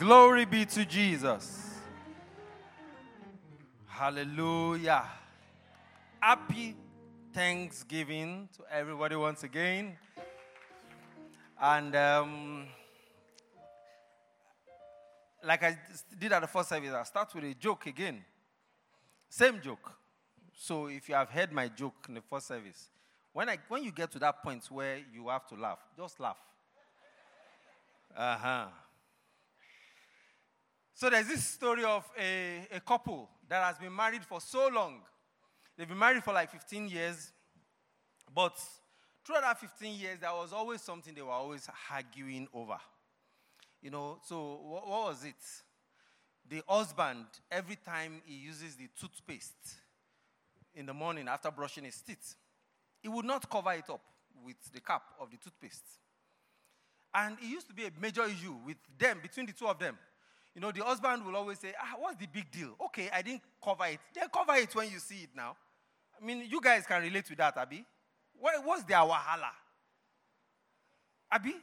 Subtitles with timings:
[0.00, 1.74] Glory be to Jesus.
[3.86, 5.04] Hallelujah.
[6.18, 6.74] Happy
[7.34, 9.98] Thanksgiving to everybody once again.
[11.60, 12.66] And um,
[15.44, 15.78] like I
[16.18, 18.24] did at the first service, I'll start with a joke again.
[19.28, 19.92] Same joke.
[20.54, 22.88] So if you have heard my joke in the first service,
[23.34, 26.38] when, I, when you get to that point where you have to laugh, just laugh.
[28.16, 28.66] Uh huh.
[31.00, 35.00] So there's this story of a, a couple that has been married for so long.
[35.74, 37.32] They've been married for like 15 years,
[38.34, 38.60] but
[39.24, 42.76] throughout that 15 years, there was always something they were always arguing over.
[43.80, 45.42] You know, so what, what was it?
[46.46, 49.76] The husband, every time he uses the toothpaste
[50.74, 52.34] in the morning after brushing his teeth,
[53.00, 54.02] he would not cover it up
[54.44, 55.86] with the cap of the toothpaste.
[57.14, 59.96] And it used to be a major issue with them, between the two of them.
[60.54, 62.74] You know, the husband will always say, ah, what's the big deal?
[62.86, 64.00] Okay, I didn't cover it.
[64.14, 65.56] Then cover it when you see it now.
[66.20, 67.84] I mean, you guys can relate to that, Abby.
[68.38, 69.52] What, what's their wahala?
[71.30, 71.54] Abby?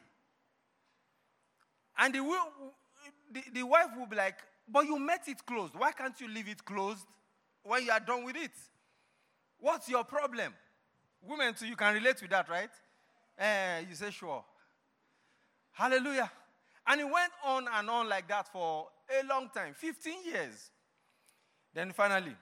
[1.97, 2.21] And the,
[3.31, 5.73] the, the wife will be like, but you met it closed.
[5.75, 7.05] Why can't you leave it closed
[7.63, 8.51] when you are done with it?
[9.59, 10.53] What's your problem?
[11.21, 12.69] Women, too, you can relate to that, right?
[13.39, 14.43] Uh, you say, sure.
[15.71, 16.31] Hallelujah.
[16.87, 18.87] And it went on and on like that for
[19.21, 20.71] a long time 15 years.
[21.73, 22.35] Then finally,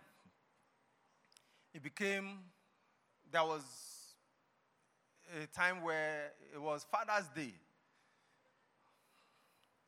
[1.73, 2.39] it became,
[3.31, 3.63] there was
[5.41, 7.53] a time where it was Father's Day.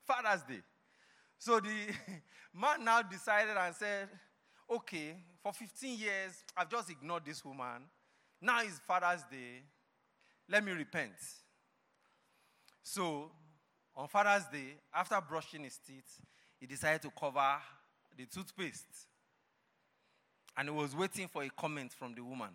[0.05, 0.61] Father's Day.
[1.37, 1.69] So the
[2.53, 4.09] man now decided and said,
[4.69, 7.83] okay, for 15 years, I've just ignored this woman.
[8.41, 9.61] Now is Father's Day.
[10.49, 11.13] Let me repent.
[12.83, 13.31] So,
[13.97, 16.21] on Father's Day, after brushing his teeth,
[16.59, 17.57] he decided to cover
[18.15, 18.85] the toothpaste.
[20.55, 22.49] And he was waiting for a comment from the woman,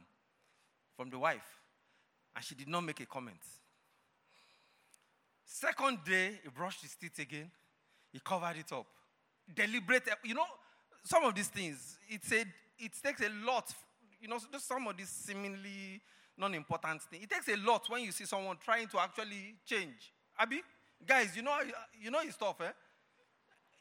[0.96, 1.60] from the wife.
[2.34, 3.40] And she did not make a comment.
[5.44, 7.50] Second day, he brushed his teeth again.
[8.12, 8.86] He covered it up.
[9.52, 10.08] Deliberate.
[10.24, 10.46] You know,
[11.04, 12.44] some of these things, it's a,
[12.78, 13.68] it takes a lot.
[14.20, 16.00] You know, some of these seemingly
[16.38, 17.24] non important things.
[17.24, 20.12] It takes a lot when you see someone trying to actually change.
[20.38, 20.62] Abby?
[21.06, 21.56] Guys, you know,
[22.00, 22.70] you know his stuff, eh?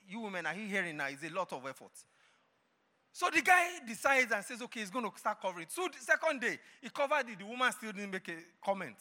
[0.08, 1.92] You women are here hearing now, it's a lot of effort.
[3.14, 5.68] So the guy decides and says, okay, he's going to start covering.
[5.70, 7.40] So the second day, he covered it.
[7.40, 8.96] The woman still didn't make a comment.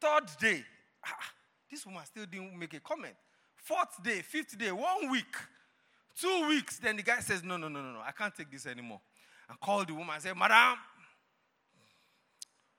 [0.00, 0.64] Third day,
[1.06, 1.32] ah,
[1.70, 3.14] this woman still didn't make a comment.
[3.56, 5.34] Fourth day, fifth day, one week,
[6.20, 6.78] two weeks.
[6.78, 9.00] Then the guy says, no, no, no, no, no, I can't take this anymore.
[9.48, 10.78] And called the woman and said, Madam,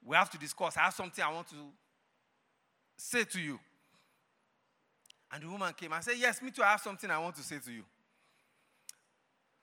[0.03, 0.77] we have to discuss.
[0.77, 1.55] I have something I want to
[2.97, 3.59] say to you.
[5.31, 7.43] And the woman came and said, Yes, me too, I have something I want to
[7.43, 7.83] say to you.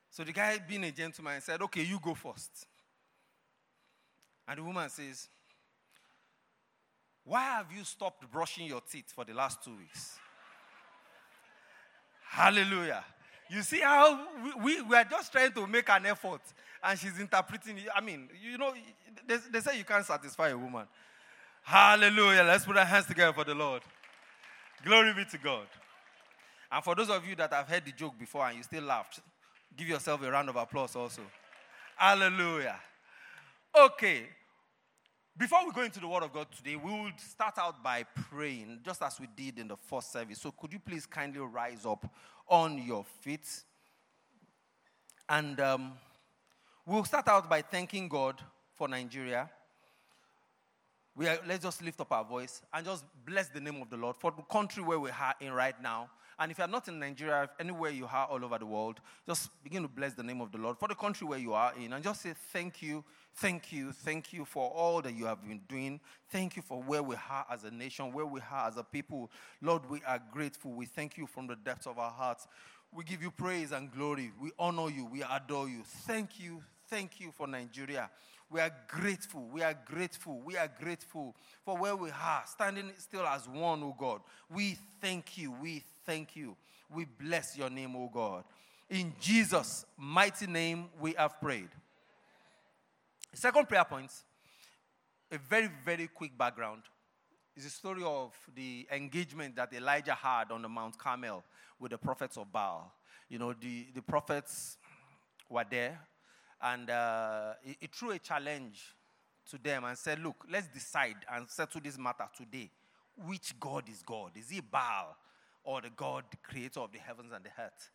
[0.09, 2.65] So the guy, being a gentleman, said, Okay, you go first.
[4.47, 5.27] And the woman says,
[7.23, 10.17] Why have you stopped brushing your teeth for the last two weeks?
[12.29, 13.03] Hallelujah.
[13.49, 16.41] You see how we, we, we, are just trying to make an effort
[16.83, 17.79] and she's interpreting.
[17.95, 18.73] I mean, you know,
[19.25, 20.85] they, they say you can't satisfy a woman.
[21.63, 22.43] Hallelujah.
[22.43, 23.81] Let's put our hands together for the Lord.
[24.83, 25.67] Glory be to God.
[26.71, 29.19] And for those of you that have heard the joke before and you still laughed,
[29.75, 31.21] give yourself a round of applause also.
[31.95, 32.77] Hallelujah.
[33.75, 34.27] Okay.
[35.37, 38.79] Before we go into the Word of God today, we will start out by praying,
[38.83, 40.41] just as we did in the first service.
[40.41, 42.11] So, could you please kindly rise up
[42.47, 43.47] on your feet?
[45.29, 45.91] And um,
[46.87, 48.41] we'll start out by thanking God
[48.73, 49.49] for Nigeria.
[51.17, 53.97] We are, let's just lift up our voice and just bless the name of the
[53.97, 56.11] Lord for the country where we are in right now.
[56.37, 59.81] And if you're not in Nigeria, anywhere you are all over the world, just begin
[59.81, 62.03] to bless the name of the Lord for the country where you are in and
[62.03, 63.03] just say thank you,
[63.33, 65.99] thank you, thank you for all that you have been doing.
[66.31, 69.31] Thank you for where we are as a nation, where we are as a people.
[69.59, 70.71] Lord, we are grateful.
[70.71, 72.47] We thank you from the depths of our hearts.
[72.93, 74.31] We give you praise and glory.
[74.39, 75.05] We honor you.
[75.05, 75.81] We adore you.
[75.83, 76.61] Thank you.
[76.89, 78.11] Thank you for Nigeria.
[78.49, 79.45] We are grateful.
[79.51, 80.41] We are grateful.
[80.43, 81.35] We are grateful
[81.65, 84.21] for where we are, standing still as one, oh God.
[84.49, 85.51] We thank you.
[85.51, 86.55] We thank you.
[86.89, 88.45] We bless your name, oh God.
[88.89, 91.69] In Jesus' mighty name, we have prayed.
[93.33, 94.11] Second prayer point,
[95.29, 96.83] a very, very quick background,
[97.57, 101.43] is the story of the engagement that Elijah had on the Mount Carmel
[101.79, 102.93] with the prophets of Baal.
[103.27, 104.77] You know, the, the prophets
[105.49, 105.99] were there,
[106.61, 108.95] and uh, he, threw a challenge
[109.49, 112.69] to them and said, Look, let's decide and settle this matter today.
[113.25, 114.31] Which God is God?
[114.35, 115.15] Is he Baal
[115.63, 117.89] or the God, the creator of the heavens and the earth?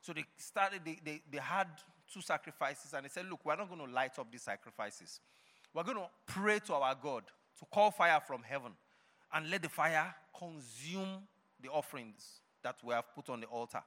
[0.00, 1.66] So they started, they, they, they had
[2.12, 5.20] two sacrifices, and they said, Look, we're not going to light up these sacrifices.
[5.74, 7.24] We're going to pray to our God
[7.58, 8.72] to call fire from heaven
[9.32, 11.22] and let the fire consume
[11.60, 13.82] the offerings that we have put on the altar.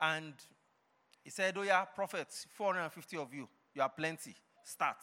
[0.00, 0.34] And
[1.26, 4.32] he said, Oh, yeah, prophets, 450 of you, you are plenty.
[4.62, 4.98] Start.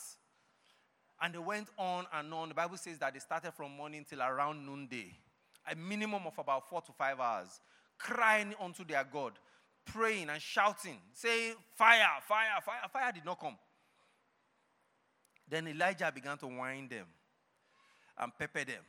[1.22, 2.48] And they went on and on.
[2.48, 5.14] The Bible says that they started from morning till around noonday,
[5.70, 7.60] a minimum of about four to five hours,
[7.98, 9.34] crying unto their God,
[9.84, 12.88] praying and shouting, saying, Fire, fire, fire.
[12.94, 13.58] Fire did not come.
[15.50, 17.08] Then Elijah began to wind them
[18.18, 18.84] and pepper them.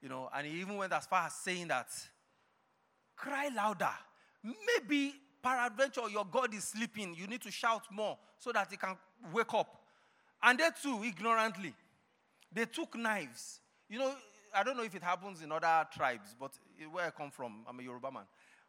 [0.00, 1.88] You know, and he even went as far as saying that,
[3.16, 3.92] cry louder.
[4.42, 7.14] Maybe peradventure your God is sleeping.
[7.14, 8.96] You need to shout more so that he can
[9.32, 9.82] wake up.
[10.42, 11.74] And they too, ignorantly,
[12.52, 13.60] they took knives.
[13.88, 14.14] You know,
[14.54, 16.52] I don't know if it happens in other tribes, but
[16.90, 18.22] where I come from, I'm a Yoruba man.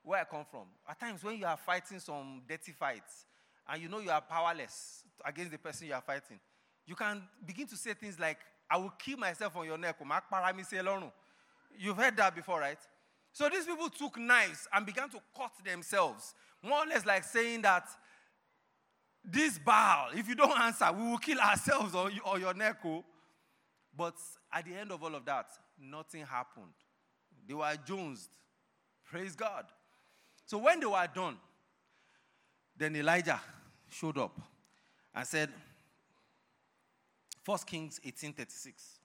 [0.03, 3.25] Where I come from, at times when you are fighting some dirty fights
[3.67, 6.39] and you know you are powerless against the person you are fighting,
[6.85, 8.37] you can begin to say things like,
[8.69, 9.95] I will kill myself on your neck.
[11.77, 12.77] You've heard that before, right?
[13.31, 16.35] So these people took knives and began to cut themselves.
[16.65, 17.87] More or less like saying that
[19.23, 22.77] this Baal, if you don't answer, we will kill ourselves or, or your neck.
[22.85, 23.03] Oh.
[23.95, 24.15] But
[24.51, 25.47] at the end of all of that,
[25.79, 26.73] nothing happened.
[27.47, 28.29] They were jonesed.
[29.05, 29.65] Praise God.
[30.45, 31.37] So when they were done,
[32.77, 33.39] then Elijah
[33.89, 34.39] showed up
[35.13, 35.49] and said,
[37.45, 38.99] 1 Kings 18:36.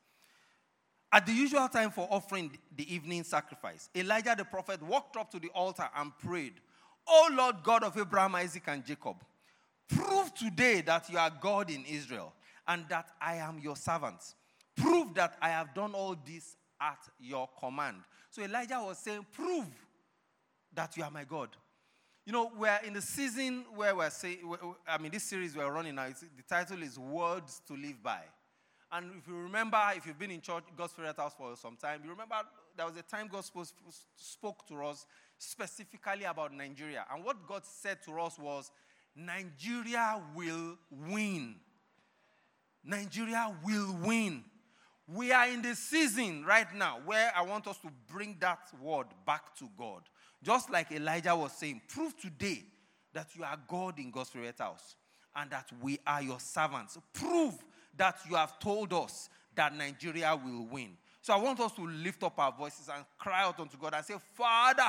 [1.13, 5.41] At the usual time for offering the evening sacrifice, Elijah the prophet walked up to
[5.41, 6.55] the altar and prayed,
[7.07, 9.17] O Lord God of Abraham, Isaac, and Jacob,
[9.89, 12.33] prove today that you are God in Israel
[12.67, 14.35] and that I am your servant.
[14.77, 17.97] Prove that I have done all this at your command.
[18.31, 19.67] So Elijah was saying, Prove
[20.73, 21.49] that you are my God.
[22.25, 24.39] You know, we're in the season where we're saying,
[24.87, 28.21] I mean, this series we're running now, the title is Words to Live By.
[28.93, 32.01] And if you remember, if you've been in church, God's Spirit House for some time,
[32.05, 32.37] you remember
[32.77, 33.45] there was a time God
[34.17, 35.07] spoke to us
[35.41, 37.05] specifically about Nigeria.
[37.13, 38.71] And what God said to us was,
[39.17, 41.57] Nigeria will win.
[42.85, 44.45] Nigeria will win.
[45.09, 49.07] We are in the season right now where I want us to bring that word
[49.27, 50.03] back to God.
[50.43, 52.63] Just like Elijah was saying, prove today
[53.13, 54.95] that you are God in God's Spirit House
[55.35, 56.97] and that we are your servants.
[57.13, 57.55] Prove
[57.97, 60.97] that you have told us that Nigeria will win.
[61.23, 64.05] So I want us to lift up our voices and cry out unto God and
[64.05, 64.87] say, Father,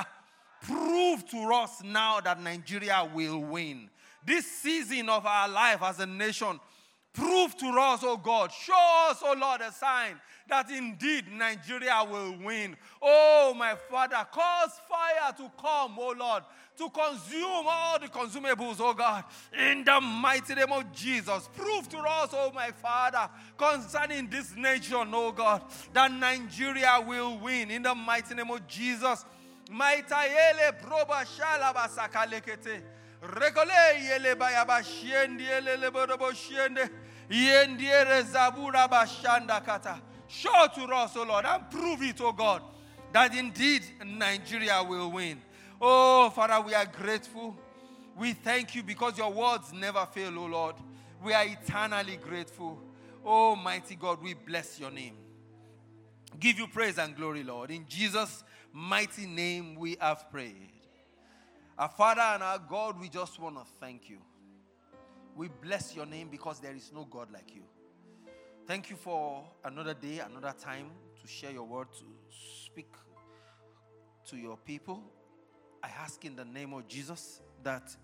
[0.62, 3.90] prove to us now that Nigeria will win.
[4.24, 6.58] This season of our life as a nation,
[7.12, 10.18] Prove to us, oh God, show us, oh Lord, a sign
[10.48, 12.74] that indeed Nigeria will win.
[13.02, 16.42] Oh, my Father, cause fire to come, oh Lord,
[16.78, 19.24] to consume all the consumables, oh God,
[19.58, 21.50] in the mighty name of Jesus.
[21.54, 27.70] Prove to us, oh my Father, concerning this nation, oh God, that Nigeria will win
[27.70, 29.26] in the mighty name of Jesus.
[29.70, 32.82] Maitayele proba shalaba sakalekete.
[33.22, 36.88] Regole yele bayaba shiende yele leborobo shiende.
[37.30, 40.00] Yendiere zabura bashanda kata.
[40.28, 42.62] Show to us, O oh Lord, and prove it, O God,
[43.12, 45.40] that indeed Nigeria will win.
[45.80, 47.56] Oh, Father, we are grateful.
[48.16, 50.76] We thank you because your words never fail, O Lord.
[51.22, 52.78] We are eternally grateful.
[53.24, 55.16] Oh, mighty God, we bless your name.
[56.40, 57.70] Give you praise and glory, Lord.
[57.70, 60.72] In Jesus' mighty name, we have prayed.
[61.78, 64.18] Our Father and our God, we just want to thank you.
[65.34, 67.62] We bless your name because there is no God like you.
[68.66, 72.04] Thank you for another day, another time to share your word, to
[72.64, 72.92] speak
[74.26, 75.02] to your people.
[75.82, 77.96] I ask in the name of Jesus that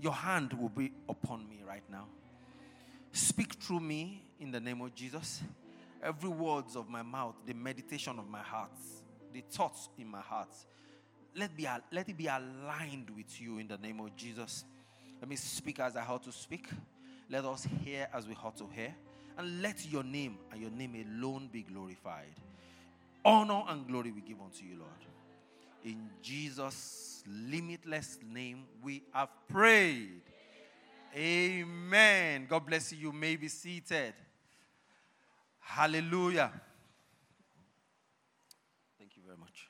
[0.00, 2.06] your hand will be upon me right now.
[3.12, 5.40] Speak through me in the name of Jesus.
[6.02, 8.70] Every words of my mouth, the meditation of my heart,
[9.32, 10.54] the thoughts in my heart,
[11.34, 14.64] let, be, let it be aligned with you in the name of Jesus.
[15.20, 16.68] Let me speak as I ought to speak.
[17.30, 18.94] Let us hear as we ought to hear.
[19.36, 22.34] And let your name and your name alone be glorified.
[23.24, 24.90] Honor and glory we give unto you, Lord.
[25.84, 30.22] In Jesus' limitless name, we have prayed.
[31.14, 32.46] Amen.
[32.48, 32.98] God bless you.
[32.98, 34.14] You may be seated.
[35.68, 36.50] Hallelujah.
[38.98, 39.68] Thank you very much.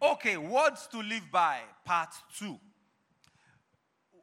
[0.00, 2.58] Okay, words to live by, part two.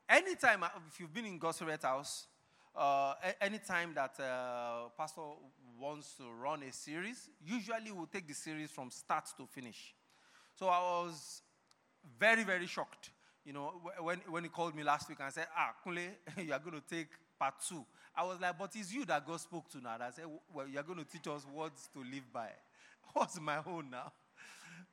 [0.09, 2.25] Anytime, uh, if you've been in God's Red House,
[2.75, 5.21] uh, anytime that uh, pastor
[5.79, 9.93] wants to run a series, usually we'll take the series from start to finish.
[10.55, 11.43] So I was
[12.19, 13.11] very, very shocked.
[13.45, 16.09] You know, when, when he called me last week and said, Ah, Kunle,
[16.43, 17.85] you are going to take part two.
[18.19, 19.95] I was like, But it's you that God spoke to now.
[19.99, 22.49] I said, Well, you're going to teach us words to live by.
[23.13, 24.11] What's my own now?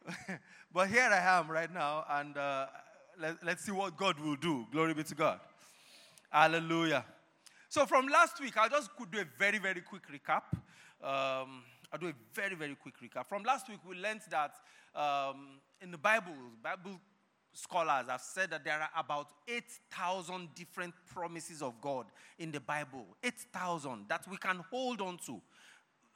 [0.72, 2.66] but here I am right now, and uh,
[3.20, 4.64] let, let's see what God will do.
[4.70, 5.40] Glory be to God.
[6.30, 7.04] Hallelujah.
[7.68, 10.42] So, from last week, I just could do a very, very quick recap.
[11.02, 13.26] Um, I'll do a very, very quick recap.
[13.26, 14.54] From last week, we learned that
[14.94, 17.00] um, in the Bible, Bible
[17.56, 22.06] scholars have said that there are about 8,000 different promises of God
[22.38, 23.06] in the Bible.
[23.22, 25.40] 8,000 that we can hold on to.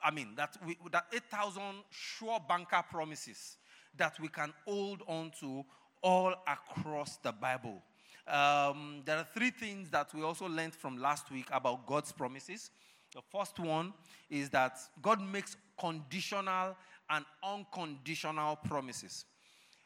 [0.02, 3.56] I mean, that, we, that 8,000 sure banker promises
[3.96, 5.64] that we can hold on to
[6.02, 7.82] all across the Bible.
[8.26, 12.70] Um, there are three things that we also learned from last week about God's promises.
[13.14, 13.92] The first one
[14.28, 16.76] is that God makes conditional
[17.08, 19.24] and unconditional promises.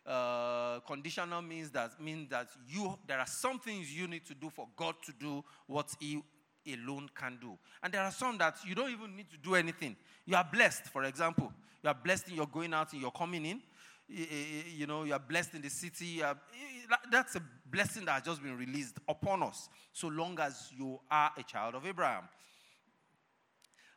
[0.07, 4.51] Uh, conditional means that means that you there are some things you need to do
[4.51, 6.23] for God to do what He
[6.67, 9.97] alone can do, and there are some that you don't even need to do anything.
[10.27, 13.47] You are blessed, for example, you are blessed in your going out and your coming
[13.47, 13.63] in
[14.09, 16.23] you know, you are blessed in the city.
[17.11, 21.33] that's a blessing that has just been released upon us, so long as you are
[21.37, 22.25] a child of Abraham.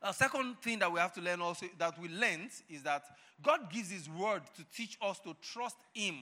[0.02, 3.04] A second thing that we have to learn also, that we learned, is that
[3.42, 6.16] God gives His word to teach us to trust Him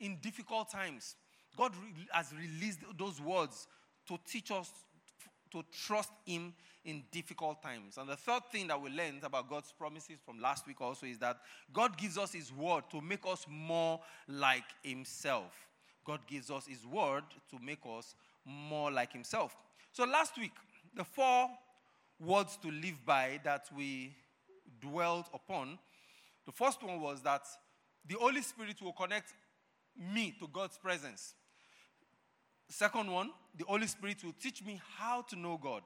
[0.00, 1.16] in difficult times.
[1.56, 1.72] God
[2.10, 3.66] has released those words
[4.08, 4.70] to teach us
[5.52, 6.52] to trust Him
[6.84, 7.96] in difficult times.
[7.96, 11.18] And the third thing that we learned about God's promises from last week also is
[11.18, 11.38] that
[11.72, 15.52] God gives us His word to make us more like Himself.
[16.04, 19.56] God gives us His word to make us more like Himself.
[19.92, 20.52] So last week,
[20.96, 21.48] the four
[22.24, 24.14] words to live by that we
[24.80, 25.78] dwelt upon,
[26.46, 27.42] the first one was that
[28.06, 29.32] the Holy Spirit will connect
[29.96, 31.34] me to God's presence.
[32.68, 35.82] Second one, the Holy Spirit will teach me how to know God.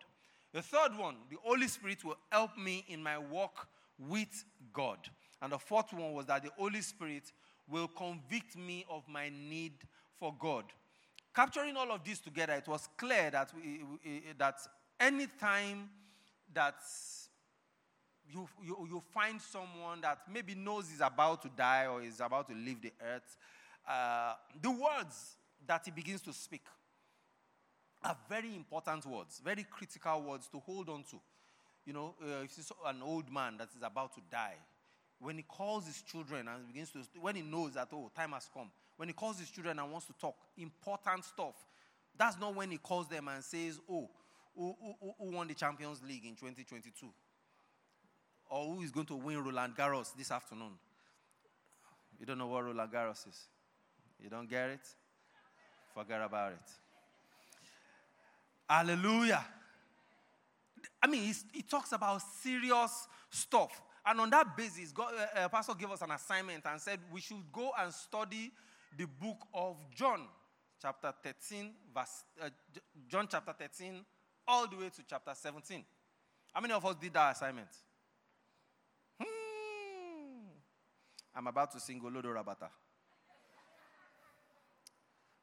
[0.52, 4.99] The third one, the Holy Spirit will help me in my walk with God.
[5.43, 7.33] And the fourth one was that the Holy Spirit
[7.69, 9.73] will convict me of my need
[10.19, 10.64] for God.
[11.35, 14.59] Capturing all of this together, it was clear that, we, we, eh, that
[14.99, 15.90] anytime
[16.56, 16.75] that
[18.32, 22.48] you, you, you find someone that maybe knows he's about to die or is about
[22.48, 23.36] to leave the earth,
[23.88, 25.36] uh, the words
[25.66, 26.62] that he begins to speak
[28.02, 31.20] are very important words, very critical words to hold on to.
[31.84, 34.56] You know, uh, if it's an old man that is about to die,
[35.20, 38.48] when he calls his children and begins to, when he knows that, oh, time has
[38.52, 41.54] come, when he calls his children and wants to talk important stuff,
[42.18, 44.08] that's not when he calls them and says, oh,
[44.56, 47.06] who, who, who won the Champions League in 2022?
[48.48, 50.72] Or who is going to win Roland Garros this afternoon?
[52.18, 53.48] You don't know what Roland Garros is.
[54.22, 54.80] You don't get it?
[55.94, 56.58] Forget about it.
[58.68, 59.44] Hallelujah.
[61.02, 63.82] I mean, he talks about serious stuff.
[64.04, 67.20] And on that basis, God, uh, uh, Pastor gave us an assignment and said we
[67.20, 68.52] should go and study
[68.96, 70.22] the book of John,
[70.80, 72.48] chapter 13, verse, uh,
[73.08, 74.04] John chapter 13,
[74.47, 75.85] all the way to chapter 17.
[76.53, 77.69] How many of us did that assignment?
[79.21, 80.49] Hmm.
[81.35, 82.69] I'm about to sing Olodo Rabata.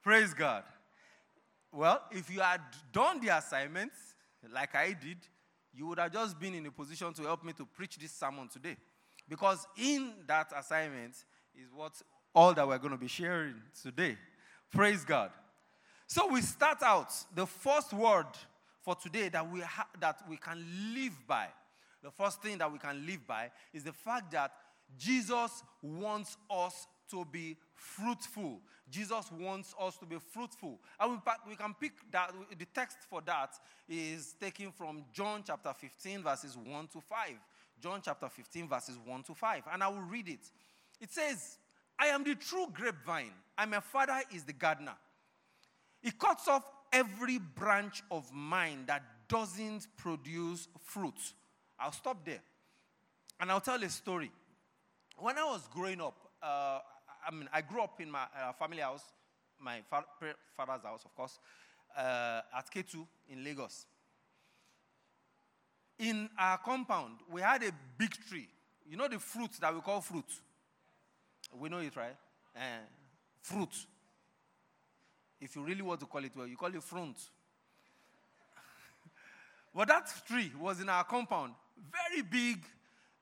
[0.02, 0.64] Praise God.
[1.72, 3.92] Well, if you had done the assignment
[4.52, 5.18] like I did,
[5.74, 8.48] you would have just been in a position to help me to preach this sermon
[8.48, 8.76] today.
[9.28, 11.16] Because in that assignment
[11.56, 11.94] is what
[12.36, 14.18] all that we're going to be sharing today.
[14.72, 15.32] Praise God.
[16.08, 18.28] So we start out the first word
[18.84, 20.64] for today that we ha- that we can
[20.94, 21.48] live by.
[22.04, 24.52] The first thing that we can live by is the fact that
[24.98, 28.60] Jesus wants us to be fruitful.
[28.90, 30.80] Jesus wants us to be fruitful.
[31.00, 33.54] And we, can pick that, the text for that
[33.88, 37.30] is taken from John chapter 15, verses 1 to 5.
[37.82, 39.64] John chapter 15, verses 1 to 5.
[39.72, 40.52] And I will read it.
[41.02, 41.58] It says,
[41.98, 44.96] I am the true grapevine, and my father is the gardener.
[46.02, 46.64] He cuts off
[46.94, 51.20] every branch of mine that doesn't produce fruit.
[51.80, 52.42] I'll stop there.
[53.40, 54.32] And I'll tell a story.
[55.18, 56.80] When I was growing up, uh,
[57.28, 59.04] I mean, I grew up in my uh, family house,
[59.60, 60.06] my fa-
[60.56, 61.40] father's house, of course,
[61.98, 63.86] uh, at K2 in Lagos.
[66.00, 68.48] In our compound, we had a big tree.
[68.90, 70.26] You know the fruit that we call fruit?
[71.58, 72.16] We know it, right?
[72.56, 72.60] Uh,
[73.42, 73.74] fruit.
[75.44, 77.16] If you really want to call it well, you call it fruit.
[79.76, 81.54] but that tree was in our compound,
[81.92, 82.64] very big.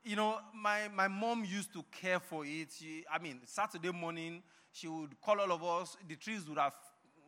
[0.04, 2.68] You know, my, my mom used to care for it.
[2.78, 5.98] She, I mean, Saturday morning, she would call all of us.
[6.08, 6.76] The trees would have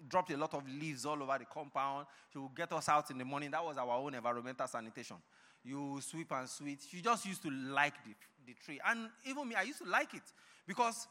[0.07, 2.05] dropped a lot of leaves all over the compound.
[2.31, 3.49] She would get us out in the morning.
[3.51, 5.17] That was our own environmental sanitation.
[5.63, 6.79] You sweep and sweep.
[6.87, 8.13] She just used to like the,
[8.45, 8.79] the tree.
[8.85, 10.23] And even me, I used to like it
[10.67, 11.07] because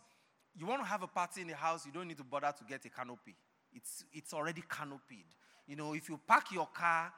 [0.57, 2.65] you want to have a party in the house, you don't need to bother to
[2.65, 3.35] get a canopy.
[3.75, 5.27] It's, it's already canopied.
[5.67, 7.13] You know, if you park your car,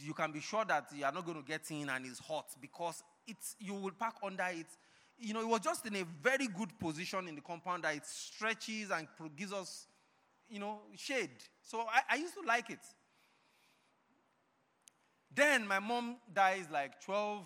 [0.00, 2.46] you can be sure that you are not going to get in and it's hot
[2.60, 4.66] because it's, you will park under it.
[5.18, 8.06] You know, it was just in a very good position in the compound that it
[8.06, 9.86] stretches and gives us,
[10.48, 11.30] you know, shade.
[11.62, 12.80] So I, I used to like it.
[15.34, 17.44] Then my mom dies like 12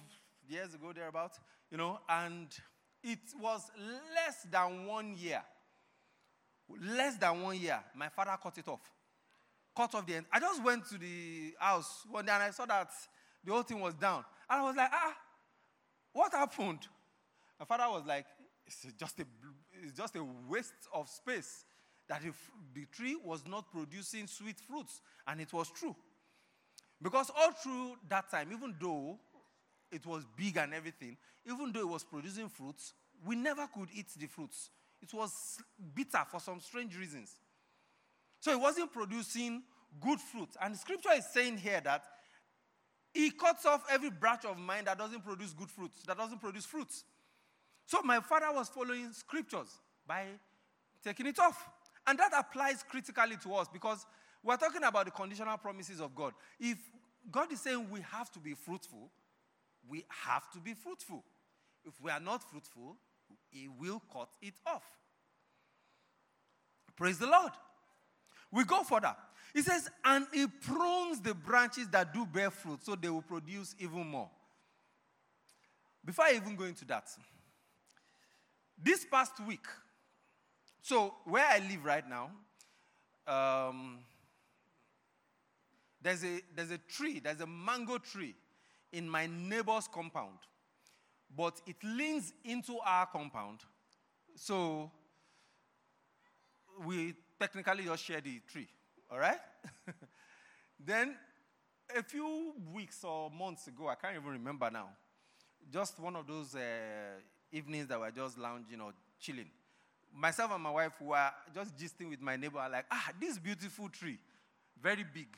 [0.49, 1.33] years ago, thereabout,
[1.71, 2.49] you know, and
[3.02, 3.62] it was
[4.14, 5.42] less than one year.
[6.80, 8.80] Less than one year, my father cut it off.
[9.76, 10.26] Cut off the end.
[10.32, 12.90] I just went to the house one day and I saw that
[13.44, 14.25] the whole thing was down.
[14.50, 15.16] And I was like, ah,
[16.12, 16.80] what happened?
[17.58, 18.26] My father was like,
[18.66, 19.25] it's just a,
[19.82, 21.64] it's just a waste of space.
[22.08, 22.34] That if
[22.75, 25.00] the tree was not producing sweet fruits.
[25.26, 25.94] And it was true.
[27.00, 29.18] Because all through that time, even though
[29.90, 32.92] it was big and everything, even though it was producing fruits,
[33.25, 34.70] we never could eat the fruits.
[35.02, 35.59] It was
[35.95, 37.37] bitter for some strange reasons.
[38.40, 39.62] So it wasn't producing
[40.00, 40.50] good fruit.
[40.61, 42.05] And scripture is saying here that
[43.12, 46.67] he cuts off every branch of mine that doesn't produce good fruits, that doesn't produce
[46.67, 47.05] fruits.
[47.87, 50.26] So my father was following scriptures by
[51.02, 51.69] taking it off.
[52.07, 54.07] And that applies critically to us because
[54.42, 56.33] we're talking about the conditional promises of God.
[56.61, 56.79] If
[57.31, 59.11] God is saying we have to be fruitful,
[59.88, 61.25] we have to be fruitful.
[61.85, 62.96] If we are not fruitful,
[63.50, 64.84] He will cut it off.
[66.96, 67.52] Praise the Lord.
[68.50, 69.14] We go further.
[69.54, 73.74] He says, and He prunes the branches that do bear fruit so they will produce
[73.78, 74.30] even more.
[76.04, 77.08] Before I even go into that,
[78.82, 79.66] this past week,
[80.82, 82.30] so where I live right now,
[83.26, 83.98] um,
[86.00, 88.34] there's a, there's a tree, there's a mango tree
[88.92, 90.38] in my neighbor's compound,
[91.35, 93.61] but it leans into our compound.
[94.35, 94.91] So
[96.85, 98.69] we technically just share the tree,
[99.11, 99.38] all right?
[100.85, 101.17] then
[101.97, 104.88] a few weeks or months ago, I can't even remember now,
[105.73, 106.61] just one of those uh,
[107.53, 109.51] evenings that we're just lounging or chilling.
[110.14, 114.19] Myself and my wife were just gisting with my neighbor, like, ah, this beautiful tree,
[114.81, 115.29] very big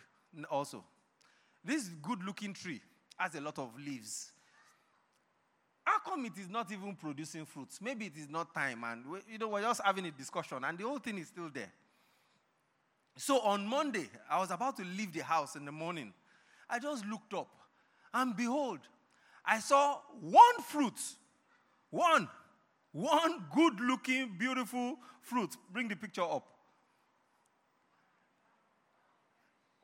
[0.51, 0.85] also.
[1.65, 2.81] This good looking tree
[3.17, 4.33] has a lot of leaves.
[6.05, 7.81] Come it is not even producing fruits?
[7.81, 10.79] Maybe it is not time, and we, you know we're just having a discussion, and
[10.79, 11.73] the whole thing is still there.
[13.17, 16.13] So on Monday, I was about to leave the house in the morning.
[16.69, 17.51] I just looked up,
[18.15, 18.81] and behold,
[19.45, 21.01] I saw one fruit,
[21.91, 22.29] one,
[22.93, 25.57] one good-looking, beautiful fruit.
[25.73, 26.47] Bring the picture up.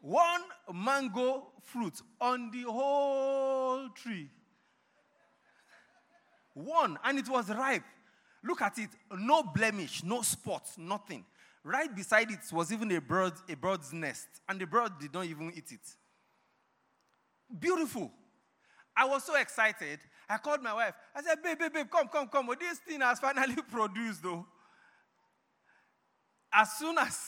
[0.07, 4.29] one mango fruit on the whole tree.
[6.57, 7.85] One, and it was ripe.
[8.43, 11.23] Look at it, no blemish, no spot, nothing.
[11.63, 15.27] Right beside it was even a bird, a bird's nest, and the bird did not
[15.27, 15.81] even eat it.
[17.59, 18.11] Beautiful.
[18.97, 19.99] I was so excited.
[20.27, 20.95] I called my wife.
[21.15, 22.49] I said, babe, babe, babe, come, come, come.
[22.59, 24.47] This thing has finally produced, though.
[26.51, 27.19] As soon as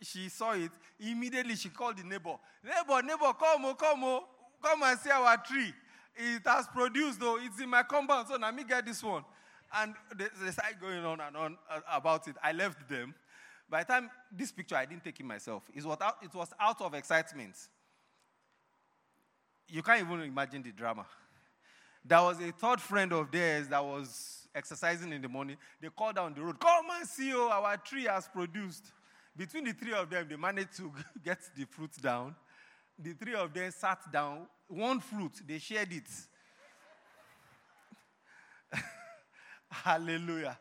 [0.00, 2.36] she saw it, immediately she called the neighbor.
[2.64, 4.24] Neighbor, neighbor, come, oh, come, oh,
[4.62, 5.74] come and see our tree.
[6.16, 7.38] It has produced, though.
[7.40, 9.24] It's in my compound, so let me get this one.
[9.74, 12.36] And they, they started going on and on uh, about it.
[12.42, 13.14] I left them.
[13.68, 15.62] By the time this picture, I didn't take it myself.
[15.72, 17.54] It was out, it was out of excitement.
[19.68, 21.06] You can't even imagine the drama.
[22.04, 25.56] There was a third friend of theirs that was exercising in the morning.
[25.80, 28.92] They called down the road, Come and see, oh, our tree has produced.
[29.36, 30.92] Between the three of them, they managed to
[31.24, 32.34] get the fruit down.
[32.98, 34.46] The three of them sat down.
[34.70, 36.04] One fruit, they shared it.
[39.68, 40.56] Hallelujah.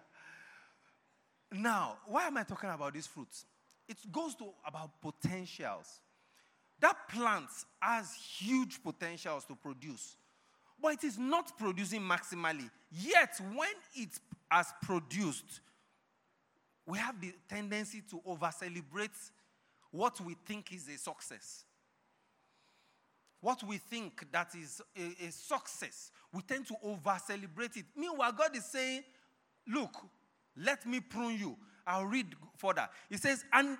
[1.52, 3.46] Now, why am I talking about these fruits?
[3.88, 6.02] It goes to about potentials.
[6.80, 10.16] that plant has huge potentials to produce,
[10.82, 12.68] but it is not producing maximally.
[12.92, 14.10] Yet, when it
[14.50, 15.60] has produced,
[16.88, 19.12] we have the tendency to over celebrate
[19.92, 21.66] what we think is a success.
[23.42, 27.86] What we think that is a, a success, we tend to over celebrate it.
[27.96, 29.04] Meanwhile, God is saying,
[29.68, 29.96] Look,
[30.58, 31.58] let me prune you.
[31.86, 32.90] I'll read further.
[33.10, 33.78] He says, And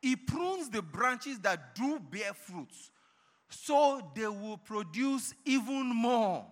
[0.00, 2.90] he prunes the branches that do bear fruits,
[3.48, 6.46] so they will produce even more.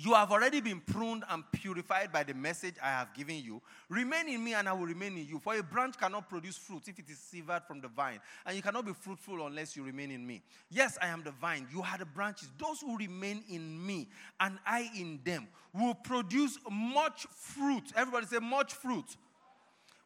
[0.00, 3.60] You have already been pruned and purified by the message I have given you.
[3.88, 5.40] Remain in me, and I will remain in you.
[5.40, 8.62] For a branch cannot produce fruit if it is severed from the vine, and you
[8.62, 10.40] cannot be fruitful unless you remain in me.
[10.70, 11.66] Yes, I am the vine.
[11.74, 12.48] You are the branches.
[12.60, 14.08] Those who remain in me,
[14.38, 17.92] and I in them, will produce much fruit.
[17.96, 19.16] Everybody say, much fruit.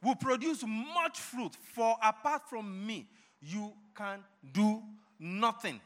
[0.03, 1.55] Will produce much fruit.
[1.75, 3.11] For apart from me,
[3.43, 4.21] you can
[4.55, 4.83] do
[5.21, 5.83] nothing.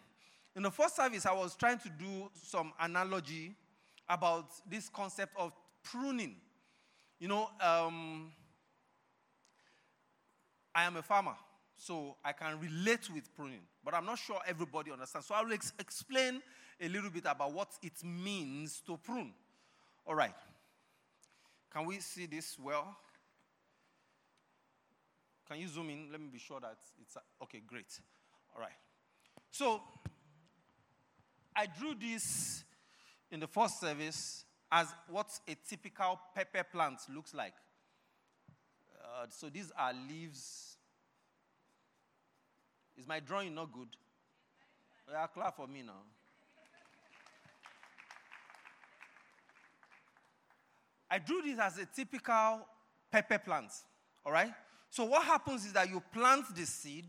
[0.55, 3.57] In the first service, I was trying to do some analogy
[4.09, 6.37] about this concept of pruning.
[7.19, 8.33] You know, um,
[10.75, 11.35] I am a farmer,
[11.77, 15.27] so I can relate with pruning, but I'm not sure everybody understands.
[15.27, 16.43] So I will ex- explain
[16.81, 19.33] a little bit about what it means to prune.
[20.07, 20.35] All right.
[21.73, 22.97] Can we see this well?
[25.49, 26.09] Can you zoom in?
[26.11, 27.63] Let me be sure that it's okay.
[27.67, 28.01] Great.
[28.55, 28.77] All right.
[29.51, 29.81] So
[31.55, 32.65] I drew this
[33.31, 37.55] in the first service as what a typical pepper plant looks like.
[39.03, 40.77] Uh, so these are leaves.
[42.99, 43.89] Is my drawing not good?
[45.11, 46.03] Yeah, clap for me now.
[51.09, 52.67] I drew this as a typical
[53.13, 53.71] pepper plant.
[54.25, 54.53] All right?
[54.91, 57.07] So what happens is that you plant the seed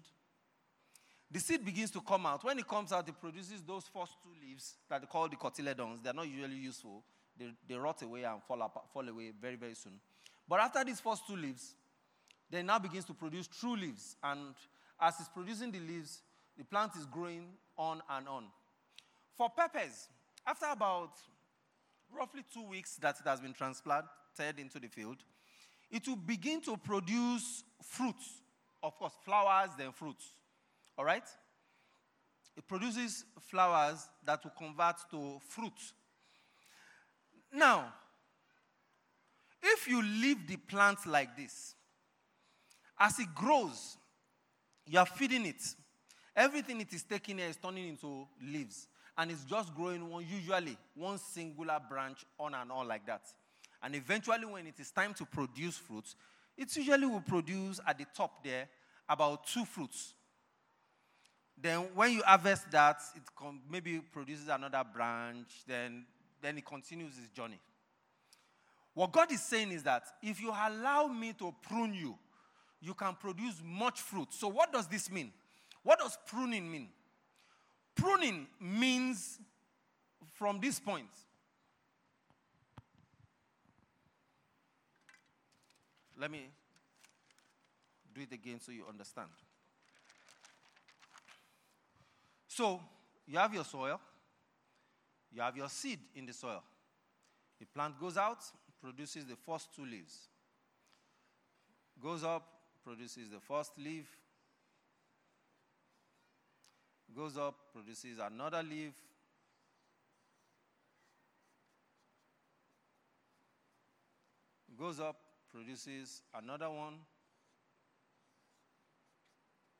[1.29, 2.43] the seed begins to come out.
[2.43, 6.01] When it comes out, it produces those first two leaves that they call the cotyledons.
[6.01, 7.03] They're not usually useful.
[7.37, 9.99] They, they rot away and fall, apart, fall away very, very soon.
[10.47, 11.75] But after these first two leaves,
[12.49, 14.15] then now begins to produce true leaves.
[14.23, 14.55] And
[14.99, 16.21] as it's producing the leaves,
[16.57, 18.45] the plant is growing on and on.
[19.37, 20.07] For peppers,
[20.45, 21.11] after about
[22.15, 25.17] roughly two weeks that it has been transplanted into the field,
[25.91, 28.41] it will begin to produce fruits.
[28.81, 30.25] Of course, flowers, then fruits.
[30.97, 31.23] All right?
[32.55, 35.93] It produces flowers that will convert to fruit.
[37.53, 37.93] Now,
[39.61, 41.75] if you leave the plant like this,
[42.99, 43.97] as it grows,
[44.85, 45.61] you are feeding it.
[46.35, 48.87] Everything it is taking here is turning into leaves.
[49.17, 53.21] And it's just growing one, usually one singular branch on and on like that.
[53.81, 56.15] And eventually, when it is time to produce fruits,
[56.57, 58.67] it usually will produce at the top there
[59.07, 60.13] about two fruits.
[61.59, 66.05] Then when you harvest that, it com- maybe produces another branch, then,
[66.41, 67.59] then it continues its journey.
[68.93, 72.17] What God is saying is that if you allow me to prune you,
[72.79, 74.27] you can produce much fruit.
[74.31, 75.31] So, what does this mean?
[75.83, 76.89] What does pruning mean?
[77.95, 79.39] Pruning means
[80.33, 81.09] from this point.
[86.19, 86.49] Let me
[88.13, 89.29] do it again so you understand.
[92.57, 92.81] So
[93.27, 94.01] you have your soil,
[95.31, 96.63] you have your seed in the soil.
[97.59, 98.39] The plant goes out,
[98.81, 100.27] produces the first two leaves.
[102.01, 102.47] Goes up,
[102.83, 104.07] produces the first leaf.
[107.15, 108.93] Goes up, produces another leaf.
[114.79, 115.17] Goes up,
[115.51, 116.95] produces another one.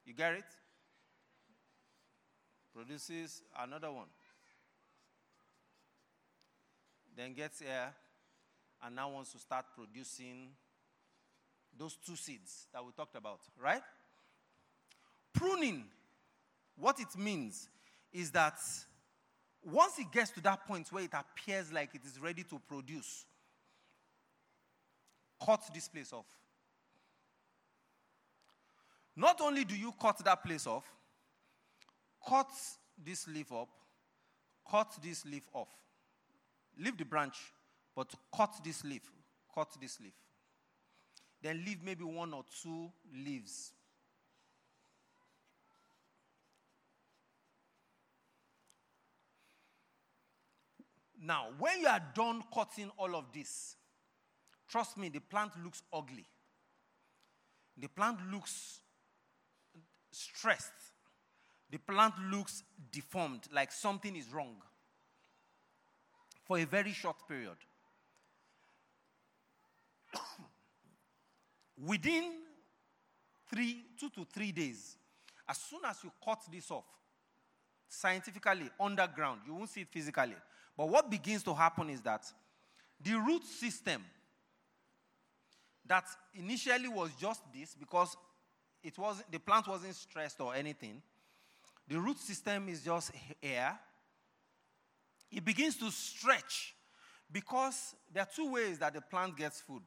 [0.06, 0.67] You get it?
[2.78, 4.06] Produces another one.
[7.16, 7.92] Then gets here
[8.84, 10.50] and now wants to start producing
[11.76, 13.82] those two seeds that we talked about, right?
[15.34, 15.86] Pruning,
[16.76, 17.68] what it means
[18.14, 18.60] is that
[19.64, 23.26] once it gets to that point where it appears like it is ready to produce,
[25.44, 26.28] cut this place off.
[29.16, 30.86] Not only do you cut that place off,
[32.28, 32.50] cut
[33.04, 33.70] this leaf up,
[34.70, 35.70] cut this leaf off.
[36.78, 37.38] Leave the branch,
[37.96, 39.10] but cut this leaf,
[39.54, 40.14] cut this leaf.
[41.42, 43.72] Then leave maybe one or two leaves.
[51.20, 53.76] Now, when you are done cutting all of this,
[54.70, 56.26] trust me, the plant looks ugly.
[57.76, 58.80] The plant looks
[60.12, 60.72] stressed
[61.70, 64.56] the plant looks deformed, like something is wrong
[66.46, 67.58] for a very short period.
[71.86, 72.32] Within
[73.50, 74.96] three, two to three days,
[75.48, 76.86] as soon as you cut this off,
[77.90, 80.36] scientifically, underground, you won't see it physically.
[80.76, 82.24] But what begins to happen is that
[83.02, 84.04] the root system
[85.86, 88.16] that initially was just this because
[88.84, 91.02] it was the plant wasn't stressed or anything.
[91.88, 93.78] The root system is just air.
[95.32, 96.76] It begins to stretch
[97.32, 99.84] because there are two ways that the plant gets food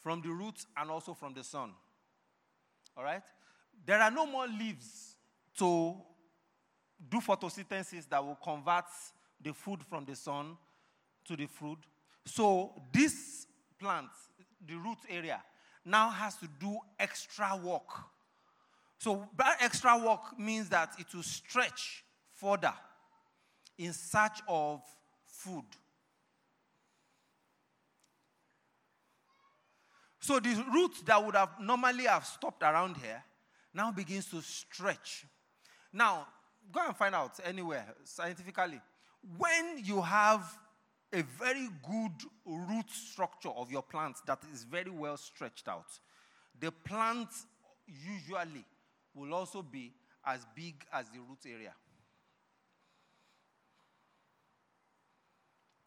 [0.00, 1.72] from the roots and also from the sun.
[2.96, 3.22] All right?
[3.84, 5.16] There are no more leaves
[5.58, 5.96] to
[7.08, 8.84] do photosynthesis that will convert
[9.40, 10.56] the food from the sun
[11.24, 11.78] to the fruit.
[12.26, 13.46] So this
[13.78, 14.10] plant,
[14.66, 15.42] the root area,
[15.84, 17.88] now has to do extra work.
[19.00, 22.74] So that extra work means that it will stretch further
[23.78, 24.82] in search of
[25.26, 25.64] food.
[30.20, 33.24] So the root that would have normally have stopped around here
[33.72, 35.24] now begins to stretch.
[35.94, 36.26] Now,
[36.70, 38.82] go and find out anywhere scientifically.
[39.38, 40.44] When you have
[41.10, 45.86] a very good root structure of your plant that is very well stretched out,
[46.60, 47.28] the plant
[47.86, 48.66] usually
[49.14, 49.92] will also be
[50.24, 51.72] as big as the root area.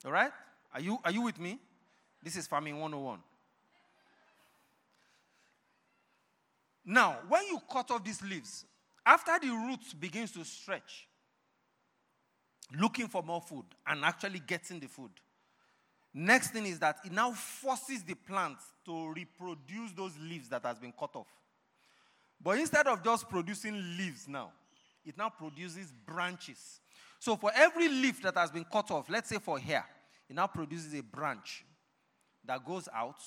[0.05, 0.31] All right?
[0.73, 1.59] Are you, are you with me?
[2.21, 3.19] This is Farming 101.
[6.85, 8.65] Now, when you cut off these leaves,
[9.05, 11.07] after the roots begins to stretch,
[12.77, 15.11] looking for more food and actually getting the food,
[16.13, 20.77] next thing is that it now forces the plant to reproduce those leaves that has
[20.77, 21.27] been cut off.
[22.43, 24.51] But instead of just producing leaves now,
[25.05, 26.79] it now produces branches.
[27.19, 29.85] So for every leaf that has been cut off, let's say for hair,
[30.29, 31.63] it now produces a branch
[32.45, 33.17] that goes out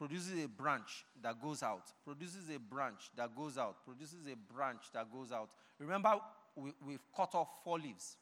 [0.00, 4.80] produces a branch that goes out, produces a branch that goes out, produces a branch
[4.94, 5.50] that goes out.
[5.78, 6.14] Remember,
[6.56, 8.16] we, we've cut off four leaves.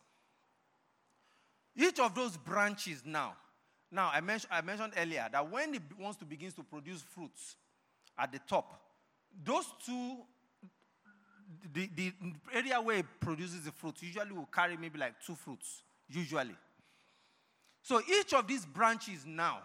[1.76, 3.36] Each of those branches now,
[3.92, 7.54] now I, mentioned, I mentioned earlier that when it wants to begin to produce fruits
[8.18, 8.80] at the top,
[9.44, 10.18] those two,
[11.72, 12.12] the, the
[12.52, 16.56] area where it produces the fruits usually will carry maybe like two fruits, usually.
[17.82, 19.62] So each of these branches now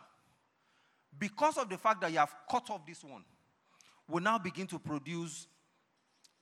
[1.19, 3.23] because of the fact that you have cut off this one,
[4.09, 5.47] will now begin to produce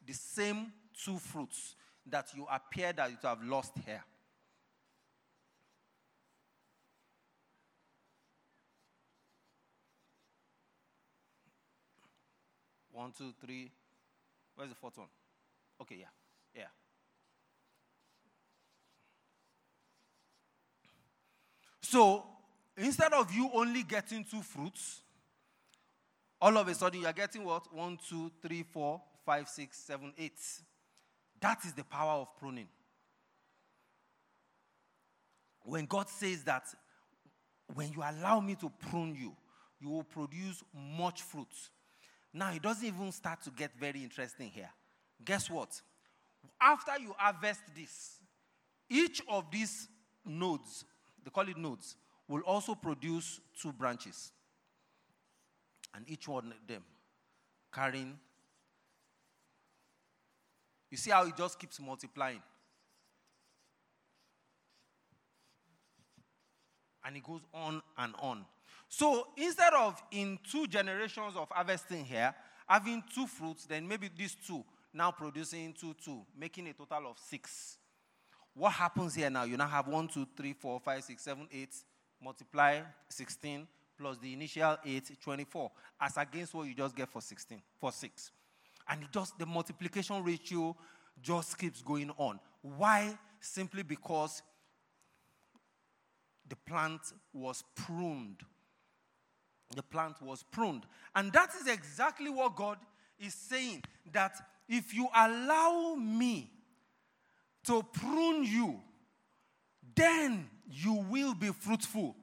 [0.06, 0.72] the same
[1.04, 4.04] two fruits that you appear that you have lost here.
[13.02, 13.72] One, two, three.
[14.56, 15.08] Where's the fourth one?
[15.82, 16.06] Okay, yeah.
[16.56, 16.64] Yeah.
[21.82, 22.26] So
[22.78, 25.02] Instead of you only getting two fruits,
[26.42, 27.74] all of a sudden you are getting what?
[27.74, 30.40] One, two, three, four, five, six, seven, eight.
[31.40, 32.68] That is the power of pruning.
[35.64, 36.64] When God says that,
[37.74, 39.36] when you allow me to prune you,
[39.80, 41.54] you will produce much fruit.
[42.34, 44.70] Now, it doesn't even start to get very interesting here.
[45.24, 45.82] Guess what?
[46.60, 48.20] After you harvest this,
[48.90, 49.88] each of these
[50.26, 50.86] nodes,
[51.24, 51.96] they call it nodes,
[52.28, 54.32] will also produce two branches.
[55.94, 56.84] And each one of them
[57.74, 58.18] carrying.
[60.90, 62.42] You see how it just keeps multiplying.
[67.04, 68.46] And it goes on and on.
[68.94, 72.36] So instead of in two generations of harvesting here,
[72.68, 77.18] having two fruits, then maybe these two now producing two, two, making a total of
[77.18, 77.78] six.
[78.54, 79.44] What happens here now?
[79.46, 81.74] You now have one, two, three, four, five, six, seven, eight,
[82.22, 83.66] multiply 16
[83.98, 88.32] plus the initial 8, 24, as against what you just get for 16, for 6.
[88.90, 90.76] And it just, the multiplication ratio
[91.22, 92.42] just keeps going on.
[92.62, 93.18] Why?
[93.40, 94.42] Simply because
[96.50, 97.00] the plant
[97.32, 98.42] was pruned.
[99.76, 100.84] The plant was pruned.
[101.16, 102.78] And that is exactly what God
[103.20, 104.36] is saying that
[104.68, 106.50] if you allow me
[107.66, 108.80] to prune you,
[109.96, 112.16] then you will be fruitful.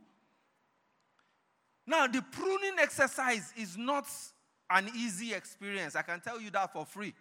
[1.86, 4.06] Now, the pruning exercise is not
[4.70, 5.96] an easy experience.
[5.96, 7.14] I can tell you that for free.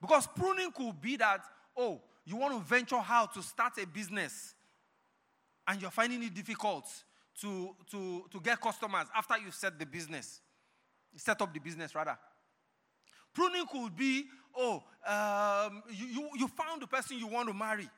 [0.00, 1.40] Because pruning could be that,
[1.76, 4.54] oh, you want to venture out to start a business
[5.66, 6.86] and you're finding it difficult
[7.40, 10.40] to, to, to get customers after you've set the business,
[11.16, 12.18] set up the business rather.
[13.34, 14.24] Pruning could be,
[14.56, 17.88] oh, um, you, you, you found the person you want to marry,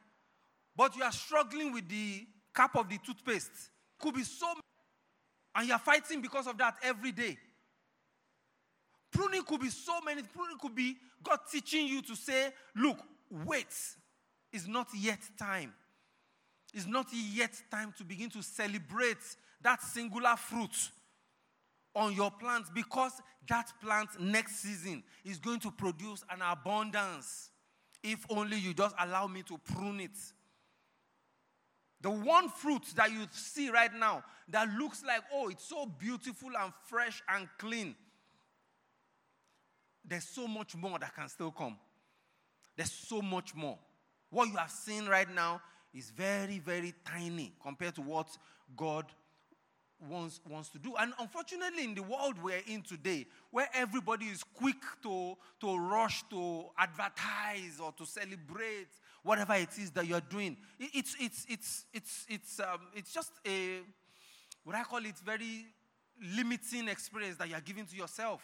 [0.77, 3.71] but you are struggling with the cap of the toothpaste.
[3.99, 4.47] Could be so,
[5.55, 7.39] and you're fighting because of that every day.
[9.13, 10.23] Pruning could be so many.
[10.23, 12.99] Pruning could be God teaching you to say, look,
[13.31, 13.75] wait,
[14.53, 15.73] it's not yet time.
[16.73, 19.19] It's not yet time to begin to celebrate
[19.63, 20.91] that singular fruit
[21.95, 23.13] on your plant because
[23.49, 27.51] that plant next season is going to produce an abundance
[28.03, 30.17] if only you just allow me to prune it.
[32.01, 36.51] The one fruit that you see right now that looks like, oh, it's so beautiful
[36.59, 37.95] and fresh and clean.
[40.05, 41.77] There's so much more that can still come.
[42.77, 43.79] There's so much more.
[44.31, 45.61] What you have seen right now
[45.93, 48.29] is very, very tiny compared to what
[48.77, 49.07] God
[50.09, 50.95] wants, wants to do.
[50.99, 56.23] And unfortunately, in the world we're in today, where everybody is quick to, to rush
[56.31, 58.89] to advertise or to celebrate
[59.23, 63.33] whatever it is that you're doing, it, it's, it's, it's, it's, it's, um, it's just
[63.47, 63.81] a,
[64.65, 65.67] what I call it, very
[66.37, 68.43] limiting experience that you're giving to yourself.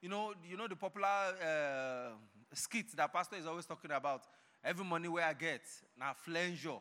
[0.00, 2.10] You know, you know the popular uh,
[2.54, 4.22] skits that pastor is always talking about.
[4.64, 5.62] Every money where I get,
[5.98, 6.78] now flanger.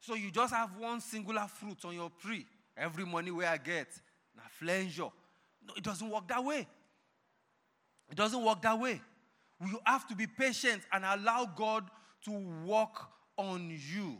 [0.00, 2.46] So you just have one singular fruit on your tree.
[2.76, 3.88] Every money where I get,
[4.36, 5.08] now flanger.
[5.66, 6.66] No, it doesn't work that way.
[8.10, 9.00] It doesn't work that way.
[9.60, 11.88] You have to be patient and allow God
[12.26, 12.32] to
[12.66, 13.06] work
[13.38, 14.18] on you.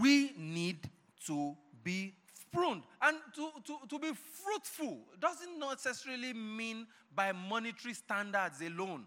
[0.00, 0.78] We need
[1.26, 1.54] to
[1.84, 2.14] be
[2.50, 2.82] pruned.
[3.02, 9.04] And to, to, to be fruitful doesn't necessarily mean by monetary standards alone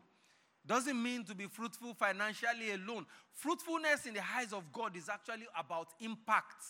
[0.67, 3.05] doesn't mean to be fruitful financially alone.
[3.33, 6.63] Fruitfulness in the eyes of God is actually about impact.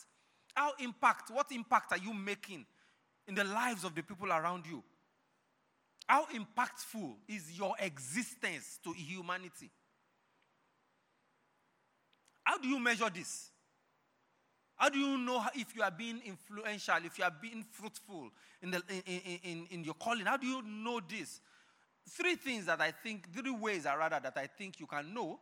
[0.53, 1.31] How impact?
[1.31, 2.65] What impact are you making
[3.27, 4.83] in the lives of the people around you?
[6.07, 9.71] How impactful is your existence to humanity?
[12.43, 13.49] How do you measure this?
[14.75, 18.29] How do you know if you are being influential, if you are being fruitful
[18.61, 20.25] in, the, in, in, in your calling?
[20.25, 21.39] How do you know this?
[22.09, 25.39] Three things that I think, three ways are rather that I think you can know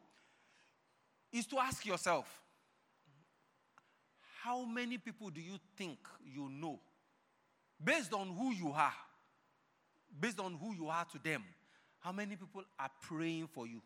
[1.32, 2.28] is to ask yourself,
[4.44, 6.80] how many people do you think you know?
[7.84, 8.94] Based on who you are,
[10.20, 11.44] based on who you are to them,
[12.00, 13.82] how many people are praying for you?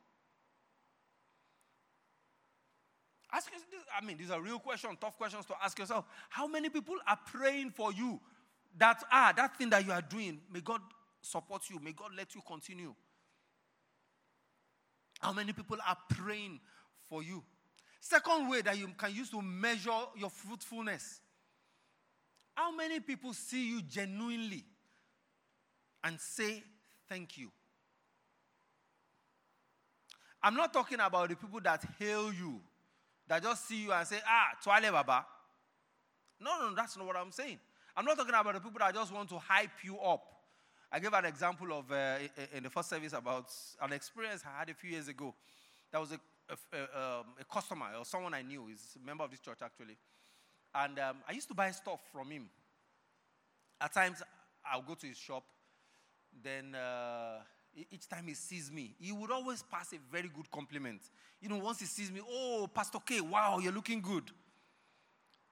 [3.32, 6.06] Ask yourself, I mean, these are real questions, tough questions to ask yourself.
[6.30, 8.20] How many people are praying for you
[8.78, 10.40] that are ah, that thing that you are doing?
[10.52, 10.82] May God
[11.28, 11.80] support you.
[11.80, 12.94] May God let you continue.
[15.20, 16.60] How many people are praying
[17.10, 17.44] for you?
[18.00, 21.20] Second way that you can use to measure your fruitfulness.
[22.56, 24.64] How many people see you genuinely
[26.04, 26.64] and say
[27.10, 27.52] thank you?
[30.42, 32.62] I'm not talking about the people that hail you,
[33.28, 35.26] that just see you and say, ah, Twale Baba.
[36.40, 37.60] No, no, that's not what I'm saying.
[37.96, 40.37] I'm not talking about the people that just want to hype you up.
[40.98, 42.18] I gave an example of uh,
[42.56, 45.32] in the first service about an experience I had a few years ago.
[45.92, 48.66] That was a, a, a, um, a customer or someone I knew.
[48.66, 49.96] He's a member of this church actually,
[50.74, 52.50] and um, I used to buy stuff from him.
[53.80, 54.24] At times,
[54.66, 55.44] I'll go to his shop.
[56.44, 57.42] Then uh,
[57.92, 61.02] each time he sees me, he would always pass a very good compliment.
[61.40, 64.32] You know, once he sees me, oh, Pastor K, wow, you're looking good.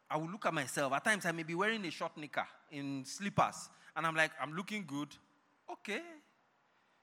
[0.10, 0.92] I will look at myself.
[0.92, 4.56] At times, I may be wearing a short knicker in slippers, and I'm like, I'm
[4.56, 5.10] looking good.
[5.72, 6.02] Okay.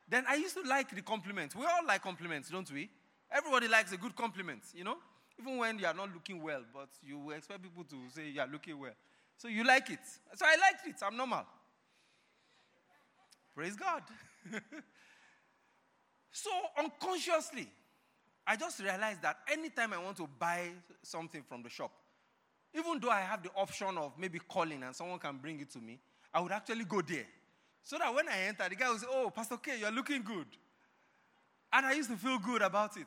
[0.08, 1.54] Then I used to like the compliments.
[1.54, 2.90] We all like compliments, don't we?
[3.30, 4.98] Everybody likes a good compliment, you know?
[5.40, 8.46] Even when you are not looking well, but you expect people to say you are
[8.46, 8.92] looking well.
[9.38, 10.00] So you like it.
[10.34, 10.96] So I liked it.
[11.02, 11.46] I'm normal.
[13.54, 14.02] Praise God.
[16.30, 17.68] so unconsciously,
[18.46, 20.70] I just realized that anytime I want to buy
[21.02, 21.92] something from the shop,
[22.74, 25.78] even though I have the option of maybe calling and someone can bring it to
[25.78, 25.98] me,
[26.32, 27.26] I would actually go there
[27.82, 30.46] so that when I enter, the guy will say, Oh, Pastor K, you're looking good.
[31.72, 33.06] And I used to feel good about it.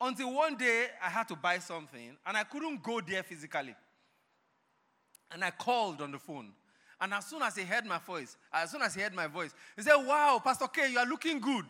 [0.00, 3.74] Until one day I had to buy something and I couldn't go there physically.
[5.30, 6.52] And I called on the phone.
[7.00, 9.54] And as soon as he heard my voice, as soon as he heard my voice,
[9.76, 11.66] he said, Wow, Pastor K, you are looking good.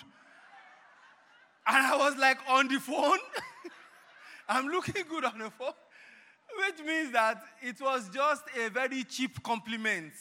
[1.66, 3.18] And I was like, On the phone?
[4.48, 5.72] I'm looking good on the phone.
[6.66, 10.12] Which means that it was just a very cheap compliment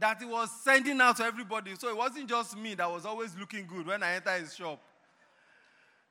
[0.00, 1.74] that he was sending out to everybody.
[1.76, 4.80] So it wasn't just me that was always looking good when I enter his shop.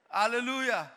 [0.10, 0.90] Hallelujah.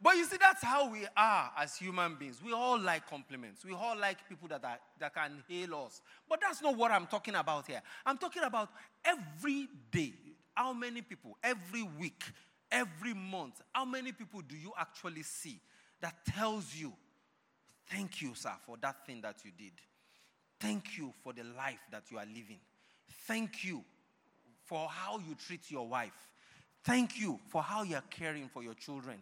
[0.00, 2.40] But you see, that's how we are as human beings.
[2.44, 3.64] We all like compliments.
[3.64, 6.02] We all like people that, are, that can hail us.
[6.28, 7.80] But that's not what I'm talking about here.
[8.04, 8.68] I'm talking about
[9.04, 10.12] every day.
[10.54, 12.22] How many people, every week,
[12.70, 15.60] every month, how many people do you actually see
[16.00, 16.92] that tells you,
[17.90, 19.72] thank you, sir, for that thing that you did?
[20.58, 22.58] Thank you for the life that you are living.
[23.26, 23.84] Thank you
[24.64, 26.12] for how you treat your wife.
[26.84, 29.18] Thank you for how you are caring for your children.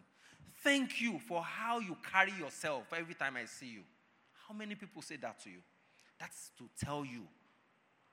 [0.62, 3.82] Thank you for how you carry yourself every time I see you.
[4.49, 5.59] How many people say that to you?
[6.18, 7.22] That's to tell you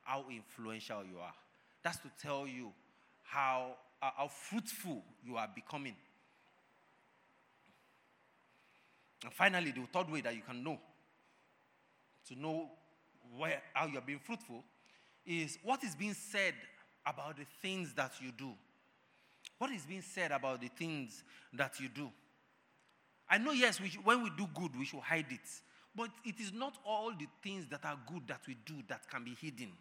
[0.01, 1.33] how influential you are.
[1.83, 2.71] That's to tell you
[3.23, 5.95] how, uh, how fruitful you are becoming.
[9.23, 10.79] And finally, the third way that you can know
[12.27, 12.69] to know
[13.37, 14.63] where, how you're being fruitful
[15.25, 16.53] is what is being said
[17.05, 18.51] about the things that you do.
[19.57, 21.23] What is being said about the things
[21.53, 22.09] that you do?
[23.29, 25.39] I know, yes, we should, when we do good, we should hide it.
[25.95, 29.23] But it is not all the things that are good that we do that can
[29.23, 29.71] be hidden.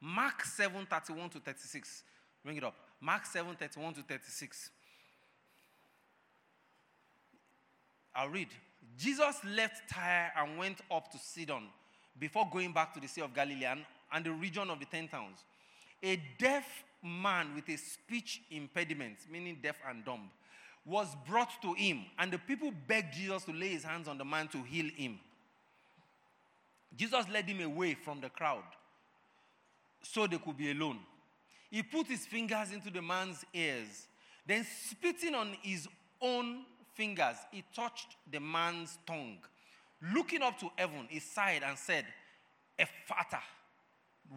[0.00, 2.02] Mark 7 31 to 36.
[2.44, 2.74] Bring it up.
[3.00, 4.70] Mark 7 31 to 36.
[8.14, 8.48] I'll read.
[8.96, 11.64] Jesus left Tyre and went up to Sidon
[12.18, 15.08] before going back to the Sea of Galilee and, and the region of the Ten
[15.08, 15.38] Towns.
[16.02, 20.30] A deaf man with a speech impediment, meaning deaf and dumb,
[20.86, 24.24] was brought to him, and the people begged Jesus to lay his hands on the
[24.24, 25.18] man to heal him.
[26.96, 28.64] Jesus led him away from the crowd
[30.02, 30.98] so they could be alone.
[31.70, 34.06] He put his fingers into the man's ears,
[34.46, 35.88] then, spitting on his
[36.20, 39.38] own fingers, he touched the man's tongue.
[40.14, 42.04] Looking up to heaven, he sighed and said,
[42.78, 43.40] Ephphatha,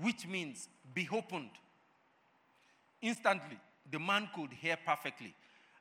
[0.02, 1.50] which means be opened.
[3.02, 3.58] Instantly,
[3.92, 5.34] the man could hear perfectly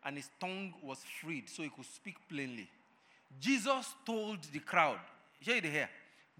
[0.06, 2.68] and his tongue was freed so he could speak plainly.
[3.40, 5.00] Jesus told the crowd,
[5.40, 5.88] hear it here.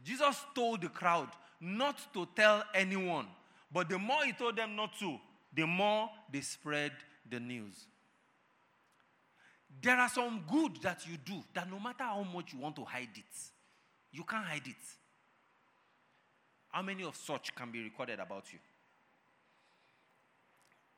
[0.04, 1.28] Jesus told the crowd
[1.60, 3.26] not to tell anyone,
[3.72, 5.18] but the more he told them not to,
[5.52, 6.92] the more they spread
[7.28, 7.86] the news.
[9.82, 12.84] There are some good that you do that no matter how much you want to
[12.84, 13.38] hide it,
[14.12, 14.74] you can't hide it.
[16.68, 18.58] How many of such can be recorded about you?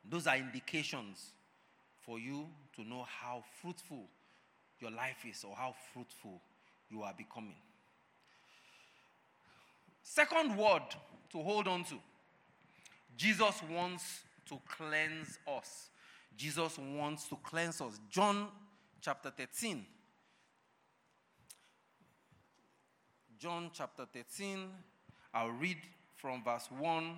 [0.09, 1.33] Those are indications
[2.01, 4.09] for you to know how fruitful
[4.81, 6.41] your life is or how fruitful
[6.91, 7.57] you are becoming.
[10.03, 10.83] Second word
[11.33, 11.97] to hold on to
[13.17, 15.91] Jesus wants to cleanse us.
[16.37, 18.01] Jesus wants to cleanse us.
[18.09, 18.49] John
[19.01, 19.85] chapter 13.
[23.39, 24.69] John chapter 13.
[25.35, 25.79] I'll read
[26.17, 27.17] from verse 1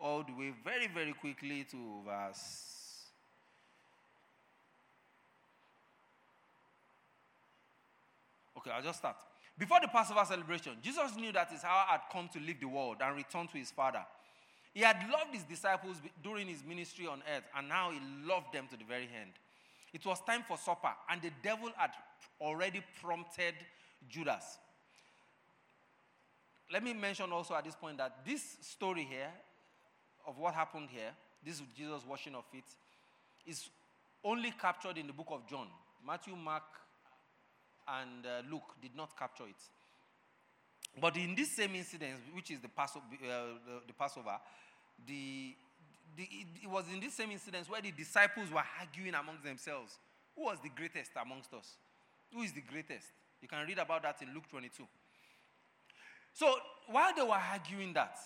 [0.00, 2.76] all the way very, very quickly to verse
[8.66, 9.16] Okay, I'll just start.
[9.56, 12.96] Before the Passover celebration, Jesus knew that his hour had come to leave the world
[13.00, 14.04] and return to his Father.
[14.74, 18.66] He had loved his disciples during his ministry on earth, and now he loved them
[18.70, 19.32] to the very end.
[19.96, 21.92] It was time for supper, and the devil had
[22.38, 23.54] already prompted
[24.06, 24.58] Judas.
[26.70, 29.30] Let me mention also at this point that this story here
[30.26, 32.66] of what happened here, this Jesus washing of feet,
[33.46, 33.70] is
[34.22, 35.68] only captured in the book of John.
[36.06, 36.64] Matthew, Mark,
[37.88, 41.00] and uh, Luke did not capture it.
[41.00, 44.36] But in this same incident, which is the, uh, the, the Passover,
[45.06, 45.54] the,
[46.18, 49.98] it, was in this same incident where the disciples were arguing amongst themselves.
[50.34, 51.76] Who was the greatest amongst us?
[52.32, 53.06] Who is the greatest?
[53.40, 54.84] You can read about that in Luke 22.
[56.32, 56.54] So
[56.88, 58.18] while they were arguing that,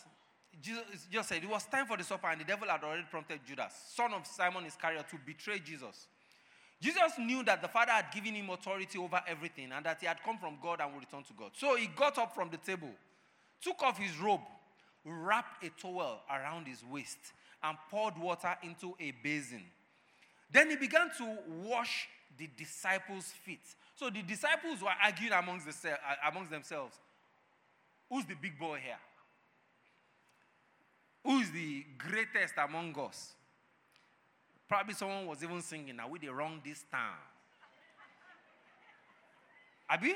[0.60, 3.40] Jesus just said it was time for the supper, and the devil had already prompted
[3.46, 6.08] Judas, son of Simon Iscariot, to betray Jesus.
[6.80, 10.22] Jesus knew that the Father had given him authority over everything and that he had
[10.24, 11.50] come from God and would return to God.
[11.54, 12.90] So he got up from the table,
[13.62, 14.40] took off his robe,
[15.04, 17.18] wrapped a towel around his waist,
[17.62, 19.62] and poured water into a basin.
[20.50, 23.60] Then he began to wash the disciples' feet.
[23.96, 25.96] So the disciples were arguing amongst, the, uh,
[26.30, 26.96] amongst themselves
[28.08, 28.98] who's the big boy here?
[31.24, 33.34] Who is the greatest among us?
[34.68, 37.12] Probably someone was even singing, Now we the wrong this time.
[39.88, 40.14] Abi?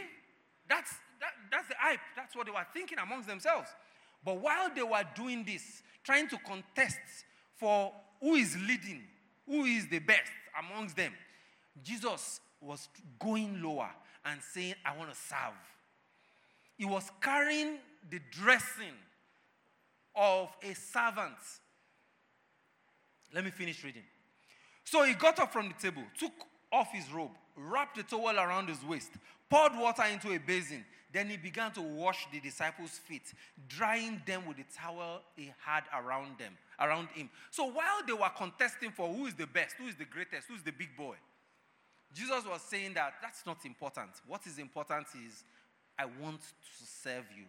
[0.69, 2.01] That's, that, that's the hype.
[2.17, 3.69] That's what they were thinking amongst themselves.
[4.25, 6.99] But while they were doing this, trying to contest
[7.57, 9.03] for who is leading,
[9.47, 11.13] who is the best amongst them,
[11.83, 12.89] Jesus was
[13.19, 13.91] going lower
[14.25, 15.55] and saying, I want to serve.
[16.77, 17.79] He was carrying
[18.11, 18.95] the dressing
[20.17, 21.37] of a servant.
[23.35, 24.03] Let me finish reading.
[24.85, 26.33] So he got up from the table, took
[26.73, 29.11] off his robe, wrapped a towel around his waist,
[29.49, 30.85] poured water into a basin.
[31.15, 33.33] Then he began to wash the disciples' feet,
[33.69, 37.31] drying them with the towel he had around them, around him.
[37.53, 40.57] So while they were contesting for who is the best, who is the greatest, who
[40.57, 41.15] is the big boy,
[42.13, 44.11] Jesus was saying that that's not important.
[44.27, 45.45] What is important is
[45.97, 47.45] I want to serve you.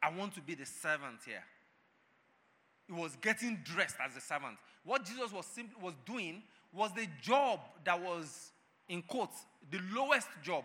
[0.00, 1.42] I want to be the servant here.
[2.86, 4.56] He was getting dressed as a servant.
[4.84, 8.52] What Jesus was simply was doing was the job that was
[8.88, 10.62] in quotes the lowest job.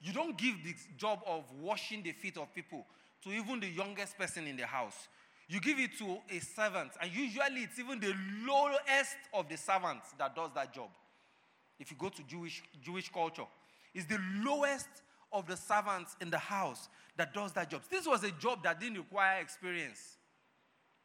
[0.00, 2.86] You don't give the job of washing the feet of people
[3.22, 5.08] to even the youngest person in the house.
[5.48, 8.14] You give it to a servant, and usually it's even the
[8.46, 10.88] lowest of the servants that does that job.
[11.78, 13.44] If you go to Jewish, Jewish culture,
[13.94, 14.88] it's the lowest
[15.32, 17.82] of the servants in the house that does that job.
[17.90, 20.16] This was a job that didn't require experience.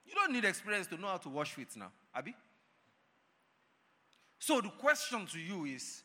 [0.05, 2.35] You don't need experience to know how to wash feet now, Abi.
[4.39, 6.03] So the question to you is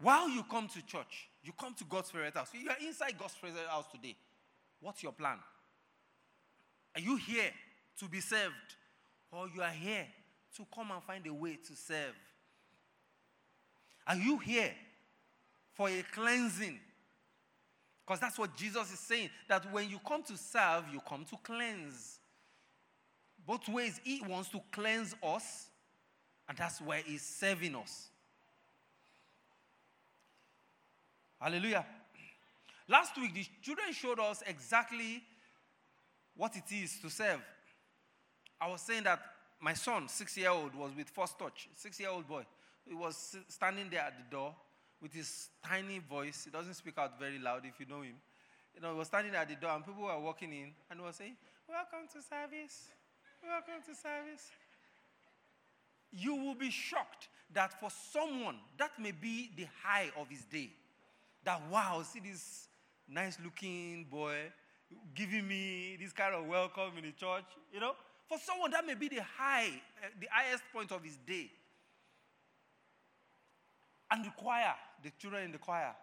[0.00, 3.34] while you come to church, you come to God's favorite house, you are inside God's
[3.34, 4.16] favorite house today.
[4.80, 5.38] What's your plan?
[6.94, 7.50] Are you here
[7.98, 8.76] to be served?
[9.30, 10.06] Or you are here
[10.56, 12.14] to come and find a way to serve?
[14.06, 14.72] Are you here
[15.72, 16.78] for a cleansing?
[18.04, 21.36] Because that's what Jesus is saying that when you come to serve, you come to
[21.42, 22.18] cleanse.
[23.46, 25.68] Both ways, He wants to cleanse us,
[26.48, 28.08] and that's why He's serving us.
[31.42, 31.84] Hallelujah.
[32.86, 35.20] Last week, the children showed us exactly
[36.36, 37.40] what it is to serve.
[38.60, 39.20] I was saying that
[39.60, 42.44] my son, six year old, was with First Touch, six year old boy.
[42.86, 44.54] He was standing there at the door
[45.00, 46.44] with his tiny voice.
[46.44, 48.14] He doesn't speak out very loud if you know him.
[48.76, 51.04] You know, he was standing at the door and people were walking in and he
[51.04, 51.34] was saying,
[51.68, 52.88] Welcome to service.
[53.42, 54.48] Welcome to service.
[56.12, 60.70] You will be shocked that for someone, that may be the high of his day.
[61.44, 62.68] That, wow, see this
[63.08, 64.36] nice looking boy
[65.14, 67.44] giving me this kind of welcome in the church.
[67.72, 67.92] You know,
[68.28, 69.68] for someone, that may be the high,
[70.02, 71.50] uh, the highest point of his day.
[74.10, 75.94] And the choir, the children in the choir,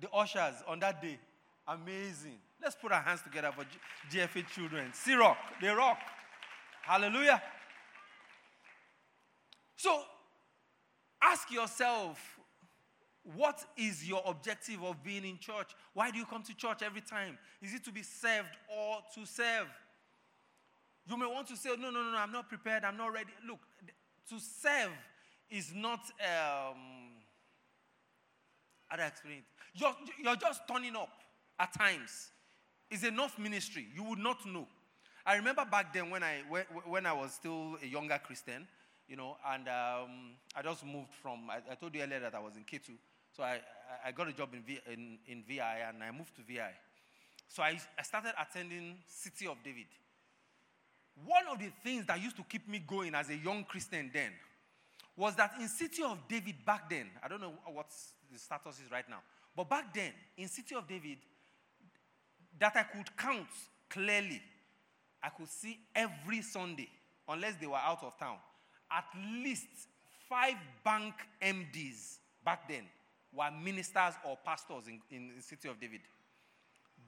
[0.00, 1.18] the ushers on that day,
[1.66, 2.38] amazing.
[2.62, 4.90] Let's put our hands together for G- GFA children.
[4.92, 5.98] See rock, they rock.
[6.82, 7.42] Hallelujah.
[9.76, 10.02] So
[11.20, 12.37] ask yourself,
[13.36, 15.70] what is your objective of being in church?
[15.92, 17.36] Why do you come to church every time?
[17.60, 19.66] Is it to be served or to serve?
[21.08, 23.30] You may want to say, no, no, no, no I'm not prepared, I'm not ready.
[23.46, 23.60] Look,
[24.30, 24.92] to serve
[25.50, 26.78] is not, um,
[28.86, 29.44] how do I explain it?
[29.74, 31.10] You're, you're just turning up
[31.58, 32.30] at times.
[32.90, 33.86] It's enough ministry.
[33.94, 34.66] You would not know.
[35.26, 36.42] I remember back then when I,
[36.86, 38.66] when I was still a younger Christian,
[39.08, 40.10] you know, and um,
[40.54, 42.90] I just moved from, I, I, told you earlier that I was in K2.
[43.38, 43.60] So I,
[44.04, 46.72] I got a job in, v, in, in VI and I moved to VI.
[47.46, 49.86] So I, I started attending City of David.
[51.24, 54.32] One of the things that used to keep me going as a young Christian then
[55.16, 57.86] was that in City of David back then, I don't know what
[58.32, 59.20] the status is right now,
[59.54, 61.18] but back then in City of David,
[62.58, 63.46] that I could count
[63.88, 64.42] clearly
[65.22, 66.88] I could see every Sunday,
[67.28, 68.38] unless they were out of town,
[68.90, 69.04] at
[69.44, 69.66] least
[70.28, 72.82] five bank MDs back then
[73.32, 76.00] were ministers or pastors in, in the city of David.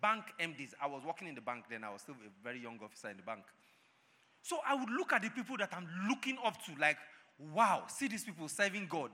[0.01, 0.73] Bank MDs.
[0.81, 3.17] I was working in the bank then, I was still a very young officer in
[3.17, 3.43] the bank.
[4.43, 6.97] So I would look at the people that I'm looking up to, like,
[7.53, 9.11] wow, see these people serving God,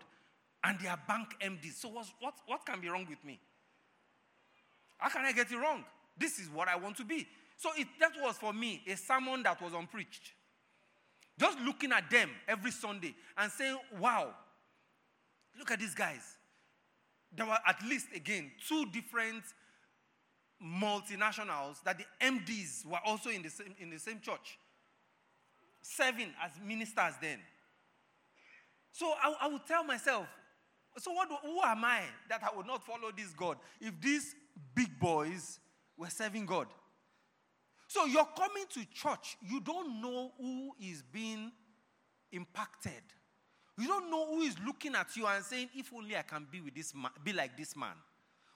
[0.62, 1.80] and they are bank MDs.
[1.80, 3.40] So what, what, what can be wrong with me?
[4.98, 5.84] How can I get it wrong?
[6.18, 7.26] This is what I want to be.
[7.56, 10.32] So it, that was for me a sermon that was unpreached.
[11.38, 14.28] Just looking at them every Sunday and saying, wow,
[15.58, 16.35] look at these guys.
[17.34, 19.44] There were at least, again, two different
[20.62, 24.58] multinationals that the MDs were also in the same, in the same church,
[25.82, 27.38] serving as ministers then.
[28.92, 30.26] So I, I would tell myself,
[30.98, 32.00] so what, who am I
[32.30, 34.34] that I would not follow this God if these
[34.74, 35.60] big boys
[35.96, 36.68] were serving God?
[37.88, 41.52] So you're coming to church, you don't know who is being
[42.32, 43.02] impacted.
[43.78, 46.60] You don't know who is looking at you and saying, if only I can be
[46.60, 47.94] with this man, be like this man.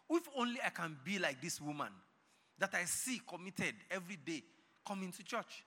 [0.08, 1.92] If only I can be like this woman
[2.58, 4.42] that I see committed every day
[4.86, 5.64] coming to church.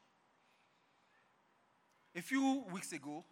[2.15, 3.23] A few weeks ago,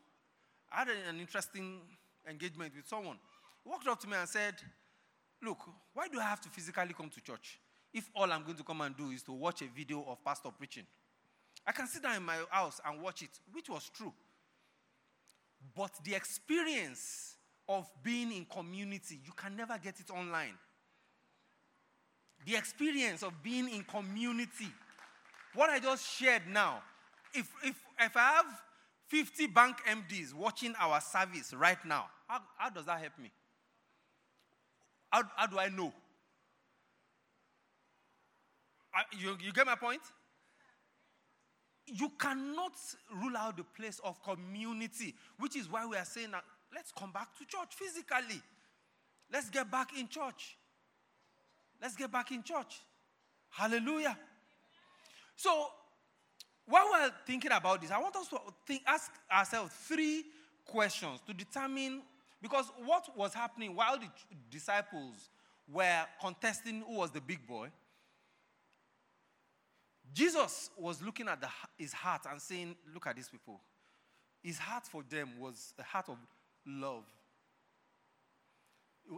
[0.72, 1.82] I had an interesting
[2.28, 3.17] engagement with someone.
[3.63, 4.55] He walked up to me and said,
[5.43, 5.57] Look,
[5.93, 7.59] why do I have to physically come to church?
[7.93, 10.49] if all I'm going to come and do is to watch a video of pastor
[10.57, 10.86] preaching.
[11.65, 14.13] I can sit down in my house and watch it, which was true.
[15.76, 17.36] But the experience
[17.70, 20.57] of being in community, you can never get it online.
[22.45, 24.68] The experience of being in community.
[25.53, 26.82] What I just shared now,
[27.34, 28.45] if, if, if I have
[29.07, 33.32] 50 bank MDs watching our service right now, how, how does that help me?
[35.12, 35.93] How, how do I know?
[38.93, 40.01] I, you, you get my point?
[41.93, 42.73] You cannot
[43.13, 47.11] rule out the place of community, which is why we are saying that let's come
[47.11, 48.41] back to church physically.
[49.31, 50.57] Let's get back in church.
[51.81, 52.79] Let's get back in church.
[53.49, 54.17] Hallelujah.
[55.35, 55.67] So,
[56.65, 60.23] while we're thinking about this, I want us to think, ask ourselves three
[60.65, 62.01] questions to determine
[62.41, 64.07] because what was happening while the
[64.49, 65.29] disciples
[65.71, 67.69] were contesting who was the big boy,
[70.14, 71.47] Jesus was looking at the,
[71.78, 73.62] his heart and saying, Look at these people.
[74.41, 76.18] His heart for them was a heart of
[76.66, 77.03] love.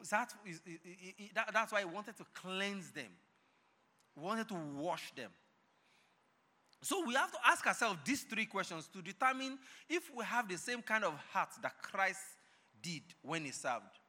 [0.10, 0.34] That,
[1.54, 3.12] that's why he wanted to cleanse them,
[4.16, 5.30] he wanted to wash them.
[6.82, 10.58] So we have to ask ourselves these three questions to determine if we have the
[10.58, 12.20] same kind of heart that Christ
[12.82, 14.00] did when he served.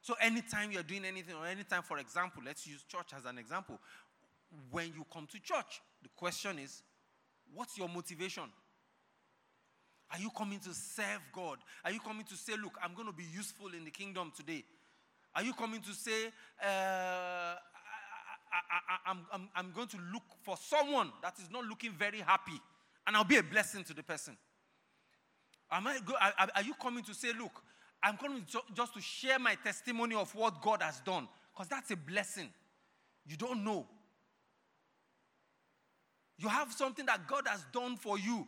[0.00, 3.78] So anytime you're doing anything, or anytime, for example, let's use church as an example.
[4.72, 6.82] When you come to church, the question is,
[7.54, 8.44] what's your motivation?
[10.10, 11.58] Are you coming to serve God?
[11.84, 14.64] Are you coming to say, look, I'm going to be useful in the kingdom today?
[15.34, 16.26] Are you coming to say,
[16.62, 17.54] uh,
[19.06, 19.16] I,
[19.56, 22.60] am going to look for someone that is not looking very happy
[23.06, 24.36] and I'll be a blessing to the person?
[25.70, 27.62] Am I go, are, are you coming to say, look,
[28.02, 31.26] I'm coming to, just to share my testimony of what God has done?
[31.52, 32.50] Because that's a blessing.
[33.26, 33.86] You don't know.
[36.42, 38.46] You have something that God has done for you,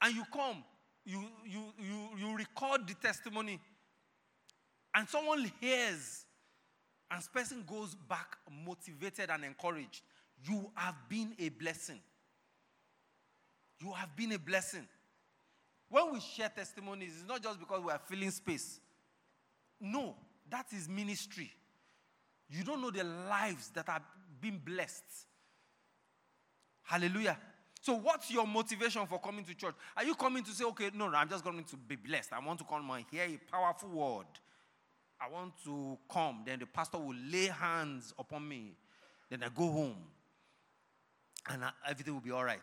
[0.00, 0.62] and you come,
[1.04, 3.60] you, you, you, you record the testimony,
[4.94, 6.24] and someone hears
[7.10, 10.02] and this person goes back motivated and encouraged,
[10.44, 12.00] you have been a blessing.
[13.80, 14.86] You have been a blessing.
[15.88, 18.80] When we share testimonies, it's not just because we are filling space.
[19.80, 20.16] No,
[20.50, 21.52] that is ministry.
[22.48, 24.02] You don't know the lives that are
[24.40, 25.04] being blessed.
[26.84, 27.38] Hallelujah.
[27.80, 29.74] So, what's your motivation for coming to church?
[29.96, 32.32] Are you coming to say, okay, no, no, I'm just going to be blessed.
[32.32, 34.26] I want to come and hear a powerful word.
[35.20, 36.42] I want to come.
[36.46, 38.72] Then the pastor will lay hands upon me.
[39.28, 39.96] Then I go home.
[41.50, 42.60] And everything will be all right.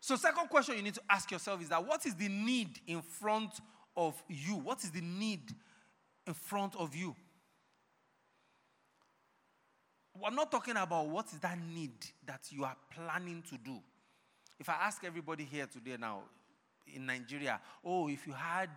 [0.00, 3.02] So, second question you need to ask yourself is that what is the need in
[3.02, 3.60] front
[3.96, 4.54] of you?
[4.54, 5.54] What is the need
[6.26, 7.14] in front of you?
[10.20, 11.92] We're not talking about what is that need
[12.26, 13.78] that you are planning to do.
[14.58, 16.22] If I ask everybody here today now
[16.92, 18.70] in Nigeria, oh, if you had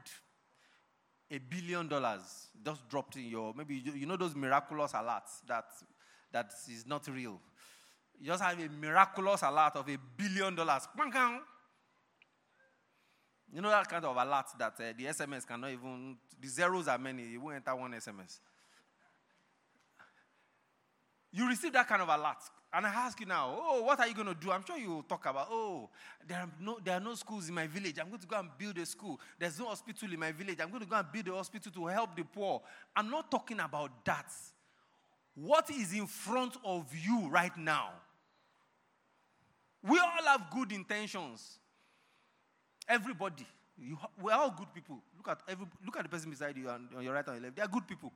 [1.32, 5.66] a billion dollars just dropped in your maybe you, you know those miraculous alerts that
[6.32, 7.40] that is not real.
[8.20, 10.88] You just have a miraculous alert of a billion dollars.
[13.54, 16.98] You know that kind of alert that uh, the SMS cannot even, the zeros are
[16.98, 18.40] many, it won't enter one SMS.
[21.32, 22.38] You receive that kind of alert.
[22.74, 24.50] And I ask you now, oh, what are you going to do?
[24.52, 25.90] I'm sure you will talk about, oh,
[26.26, 27.98] there are, no, there are no schools in my village.
[28.00, 29.20] I'm going to go and build a school.
[29.38, 30.58] There's no hospital in my village.
[30.62, 32.62] I'm going to go and build a hospital to help the poor.
[32.96, 34.32] I'm not talking about that.
[35.36, 37.90] What is in front of you right now?
[39.84, 41.60] We all have good intentions.
[42.88, 43.48] Everybody.
[43.78, 45.00] You, we're all good people.
[45.18, 47.44] Look at, every, look at the person beside you and on your right and your
[47.44, 47.56] left.
[47.56, 48.14] They are good people.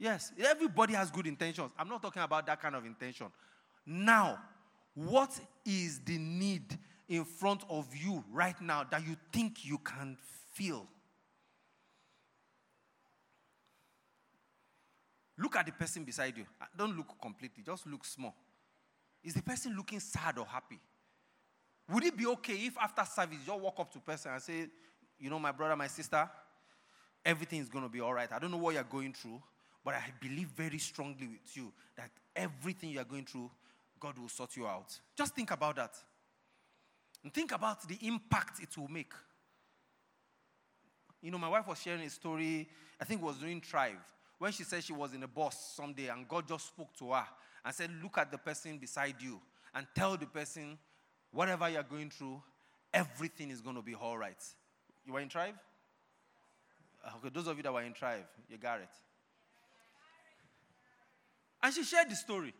[0.00, 1.70] Yes, everybody has good intentions.
[1.78, 3.26] I'm not talking about that kind of intention.
[3.84, 4.38] Now,
[4.94, 10.16] what is the need in front of you right now that you think you can
[10.54, 10.86] feel?
[15.36, 16.46] Look at the person beside you.
[16.60, 18.34] Uh, don't look completely, just look small.
[19.22, 20.80] Is the person looking sad or happy?
[21.92, 24.66] Would it be okay if after service you walk up to person and say,
[25.18, 26.28] you know, my brother, my sister,
[27.22, 28.30] everything is going to be all right.
[28.32, 29.42] I don't know what you're going through,
[29.84, 33.50] but I believe very strongly with you that everything you're going through,
[33.98, 34.98] God will sort you out.
[35.16, 35.94] Just think about that.
[37.22, 39.12] And think about the impact it will make.
[41.22, 42.68] You know, my wife was sharing a story,
[43.00, 43.98] I think it was during Thrive,
[44.38, 47.26] when she said she was in a bus someday and God just spoke to her
[47.64, 49.38] and said, Look at the person beside you
[49.74, 50.78] and tell the person,
[51.30, 52.42] whatever you're going through,
[52.92, 54.42] everything is going to be all right.
[55.04, 55.54] You were in Thrive?
[57.16, 58.88] Okay, those of you that were in Thrive, you got it.
[61.62, 62.54] And she shared the story.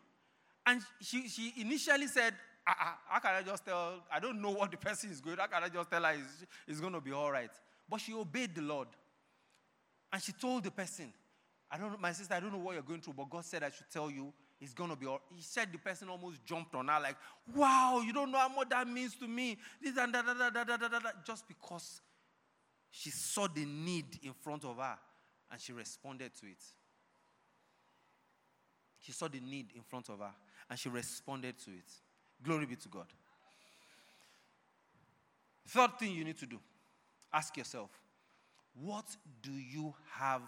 [0.67, 2.35] And she, she initially said,
[2.67, 4.05] I, I, how can I just tell?
[4.13, 5.39] I don't know what the person is going.
[5.39, 7.51] How can I just tell her it's, it's going to be all right?
[7.89, 8.89] But she obeyed the Lord.
[10.13, 11.13] And she told the person,
[11.71, 13.63] I don't know, my sister, I don't know what you're going through, but God said
[13.63, 16.75] I should tell you it's going to be all He said the person almost jumped
[16.75, 17.17] on her, like,
[17.55, 19.57] wow, you don't know how much that means to me.
[19.81, 21.25] This and that, that, that, that, that, that, that.
[21.25, 22.03] Just because
[22.91, 24.99] she saw the need in front of her
[25.51, 26.63] and she responded to it.
[29.01, 30.33] She saw the need in front of her
[30.69, 31.91] and she responded to it.
[32.43, 33.07] Glory be to God.
[35.69, 36.59] Third thing you need to do
[37.33, 37.91] ask yourself,
[38.75, 39.05] what
[39.41, 40.43] do you have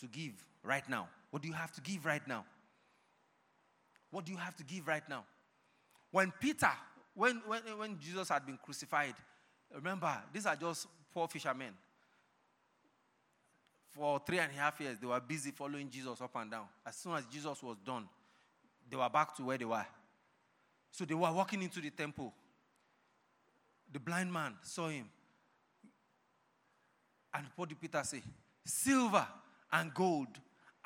[0.00, 1.08] to give right now?
[1.30, 2.44] What do you have to give right now?
[4.10, 5.24] What do you have to give right now?
[6.10, 6.70] When Peter,
[7.14, 9.14] when, when, when Jesus had been crucified,
[9.74, 11.74] remember, these are just poor fishermen.
[13.96, 16.66] For three and a half years, they were busy following Jesus up and down.
[16.84, 18.06] As soon as Jesus was done,
[18.90, 19.86] they were back to where they were.
[20.90, 22.32] So they were walking into the temple.
[23.92, 25.08] The blind man saw him.
[27.32, 28.22] And what did Peter say?
[28.64, 29.26] Silver
[29.72, 30.28] and gold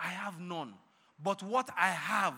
[0.00, 0.74] I have none.
[1.22, 2.34] But what I have,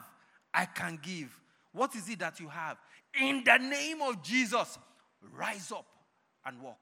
[0.52, 1.38] I can give.
[1.72, 2.76] What is it that you have?
[3.20, 4.78] In the name of Jesus,
[5.32, 5.86] rise up
[6.44, 6.80] and walk.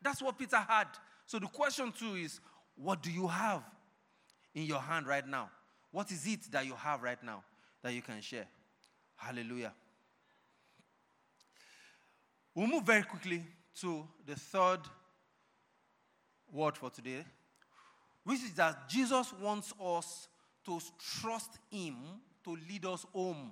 [0.00, 0.86] That's what Peter had.
[1.26, 2.40] So the question too is
[2.76, 3.62] what do you have
[4.54, 5.50] in your hand right now?
[5.90, 7.42] What is it that you have right now
[7.82, 8.46] that you can share?
[9.16, 9.72] Hallelujah.
[12.54, 13.44] We'll move very quickly
[13.80, 14.80] to the third
[16.52, 17.24] word for today,
[18.24, 20.28] which is that Jesus wants us
[20.66, 20.80] to
[21.20, 21.96] trust Him
[22.44, 23.50] to lead us home.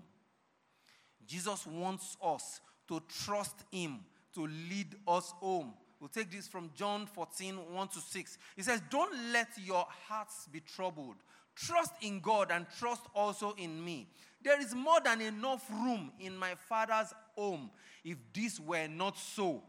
[1.26, 4.00] Jesus wants us to trust Him
[4.34, 5.72] to lead us home.
[6.02, 8.38] We'll take this from John 14, 1 to 6.
[8.56, 11.14] He says, Don't let your hearts be troubled.
[11.54, 14.08] Trust in God and trust also in me.
[14.42, 17.70] There is more than enough room in my Father's home.
[18.02, 19.62] If this were not so,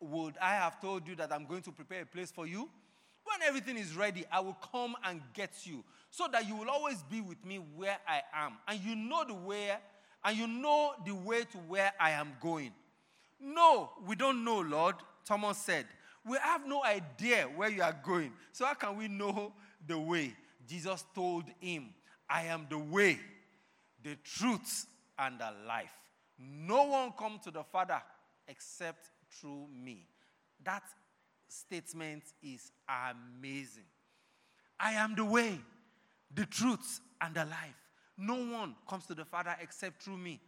[0.00, 2.70] would I have told you that I'm going to prepare a place for you?
[3.24, 7.02] When everything is ready, I will come and get you so that you will always
[7.02, 8.54] be with me where I am.
[8.66, 9.72] And you know the way,
[10.24, 12.72] and you know the way to where I am going.
[13.38, 14.94] No, we don't know, Lord,
[15.24, 15.86] Thomas said.
[16.24, 18.32] We have no idea where you are going.
[18.52, 19.52] So how can we know
[19.86, 20.34] the way?
[20.68, 21.88] Jesus told him,
[22.30, 23.18] I am the way,
[24.02, 24.86] the truth,
[25.18, 25.92] and the life.
[26.38, 28.00] No one come to the Father
[28.46, 30.06] except through me.
[30.64, 30.82] That
[31.48, 33.84] statement is amazing.
[34.78, 35.60] I am the way,
[36.34, 37.76] the truth, and the life.
[38.16, 40.40] No one comes to the Father except through me.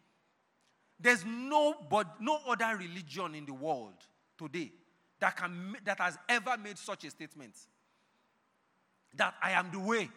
[1.01, 3.95] There's no, but no other religion in the world
[4.37, 4.73] today
[5.21, 7.55] that, can, that has ever made such a statement.
[9.17, 10.11] That I am the way,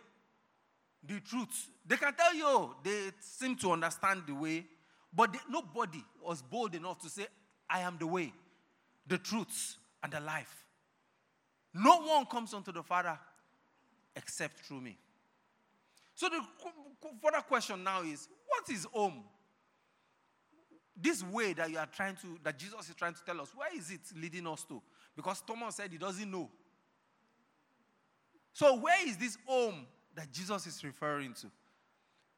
[1.04, 1.70] the truth.
[1.86, 4.66] They can tell you oh, they seem to understand the way,
[5.14, 7.28] but they, nobody was bold enough to say,
[7.70, 8.34] I am the way,
[9.08, 10.66] the truth, and the life.
[11.74, 13.18] No one comes unto the Father
[14.16, 14.98] except through me.
[16.16, 16.42] So the
[17.22, 19.24] further question now is what is home?
[21.00, 23.76] This way that you are trying to, that Jesus is trying to tell us, where
[23.76, 24.82] is it leading us to?
[25.16, 26.50] Because Thomas said he doesn't know.
[28.54, 29.86] So, where is this home
[30.16, 31.48] that Jesus is referring to?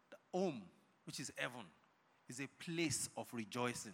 [0.09, 0.61] The home,
[1.05, 1.61] which is heaven,
[2.27, 3.93] is a place of rejoicing.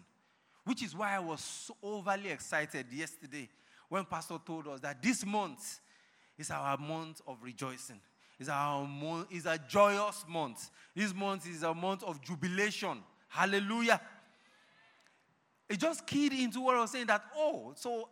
[0.64, 3.48] Which is why I was so overly excited yesterday
[3.88, 5.80] when Pastor told us that this month
[6.38, 8.00] is our month of rejoicing.
[8.40, 10.70] It's our month, it's a joyous month.
[10.96, 13.04] This month is a month of jubilation.
[13.30, 14.02] Hallelujah.
[15.70, 18.10] It just keyed into what I was saying that, oh, so,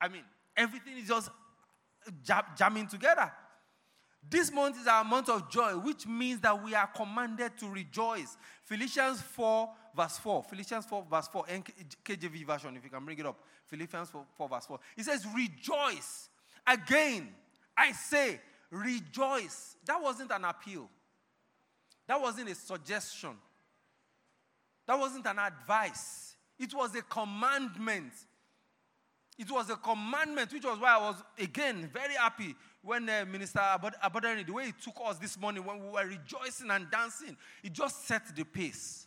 [0.00, 0.22] I mean,
[0.56, 1.30] everything is just
[2.56, 3.32] jamming together.
[4.28, 8.36] This month is our month of joy, which means that we are commanded to rejoice.
[8.62, 10.44] Philippians 4, verse 4.
[10.44, 11.44] Philippians 4, verse 4.
[12.04, 13.38] KJV version, if you can bring it up.
[13.66, 14.78] Philippians 4, 4, verse 4.
[14.96, 16.30] It says, Rejoice.
[16.66, 17.28] Again,
[17.76, 18.40] I say,
[18.70, 19.76] rejoice.
[19.84, 20.88] That wasn't an appeal,
[22.06, 23.36] that wasn't a suggestion,
[24.86, 26.33] that wasn't an advice.
[26.58, 28.12] It was a commandment.
[29.38, 33.58] It was a commandment, which was why I was, again, very happy when uh, Minister
[33.58, 37.72] Abadani, the way he took us this morning when we were rejoicing and dancing, it
[37.72, 39.06] just set the pace.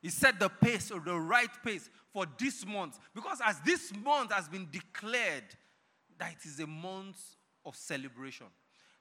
[0.00, 2.98] He set the pace or the right pace for this month.
[3.14, 5.44] Because as this month has been declared
[6.18, 7.18] that it is a month
[7.64, 8.46] of celebration,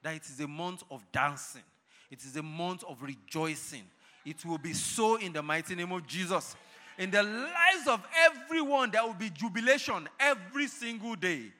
[0.04, 1.64] that it is a month of dancing,
[2.12, 3.84] it is a month of rejoicing.
[4.26, 6.56] It will be so in the mighty name of Jesus.
[7.00, 11.52] In the lives of everyone, there will be jubilation every single day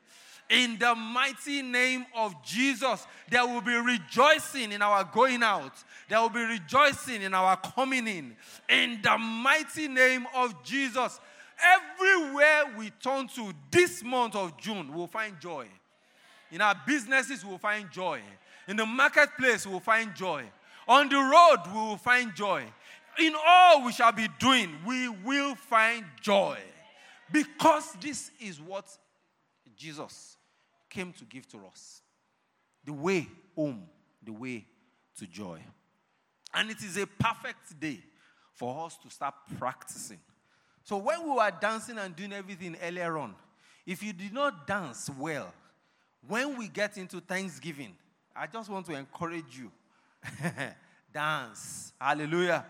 [0.50, 5.74] In the mighty name of Jesus, there will be rejoicing in our going out.
[6.10, 8.36] There will be rejoicing in our coming in.
[8.68, 11.20] In the mighty name of Jesus,
[11.62, 15.68] everywhere we turn to this month of June, we'll find joy.
[16.52, 18.20] In our businesses, we'll find joy.
[18.68, 20.46] In the marketplace, we'll find joy.
[20.88, 22.64] On the road, we will find joy.
[23.20, 26.58] In all we shall be doing, we will find joy.
[27.32, 28.86] Because this is what
[29.76, 30.38] Jesus
[30.90, 32.02] came to give to us
[32.84, 33.84] the way home,
[34.24, 34.66] the way
[35.18, 35.60] to joy.
[36.54, 38.00] And it is a perfect day
[38.56, 40.20] for us to start practicing.
[40.84, 43.36] So, when we were dancing and doing everything earlier on,
[43.86, 45.54] if you did not dance well,
[46.28, 47.96] when we get into Thanksgiving,
[48.36, 49.72] I just want to encourage you
[51.14, 51.94] dance.
[52.00, 52.66] Hallelujah.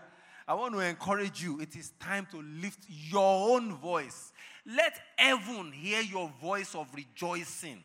[0.50, 1.60] I want to encourage you.
[1.60, 4.32] It is time to lift your own voice.
[4.66, 7.84] Let heaven hear your voice of rejoicing.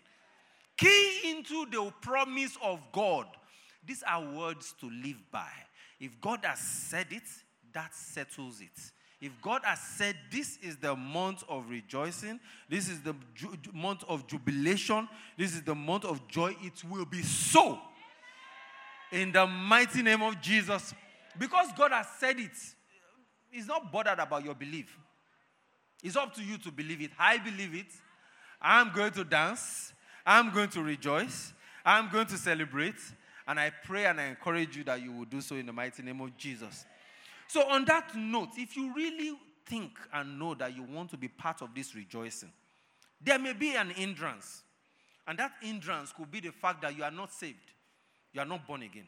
[0.76, 3.28] Key into the promise of God.
[3.86, 5.52] These are words to live by.
[6.00, 7.22] If God has said it,
[7.72, 8.92] that settles it.
[9.22, 14.04] If God has said this is the month of rejoicing, this is the ju- month
[14.10, 15.08] of jubilation,
[15.38, 17.78] this is the month of joy, it will be so.
[19.12, 20.96] In the mighty name of Jesus.
[21.38, 22.52] Because God has said it,
[23.50, 24.98] He's not bothered about your belief.
[26.04, 27.12] It's up to you to believe it.
[27.18, 27.88] I believe it.
[28.62, 29.94] I'm going to dance.
[30.26, 31.54] I'm going to rejoice.
[31.86, 32.96] I'm going to celebrate.
[33.48, 36.04] And I pray and I encourage you that you will do so in the mighty
[36.04, 36.86] name of Jesus.
[37.48, 41.28] So, on that note, if you really think and know that you want to be
[41.28, 42.52] part of this rejoicing,
[43.22, 44.64] there may be an hindrance.
[45.28, 47.72] And that hindrance could be the fact that you are not saved,
[48.34, 49.08] you are not born again.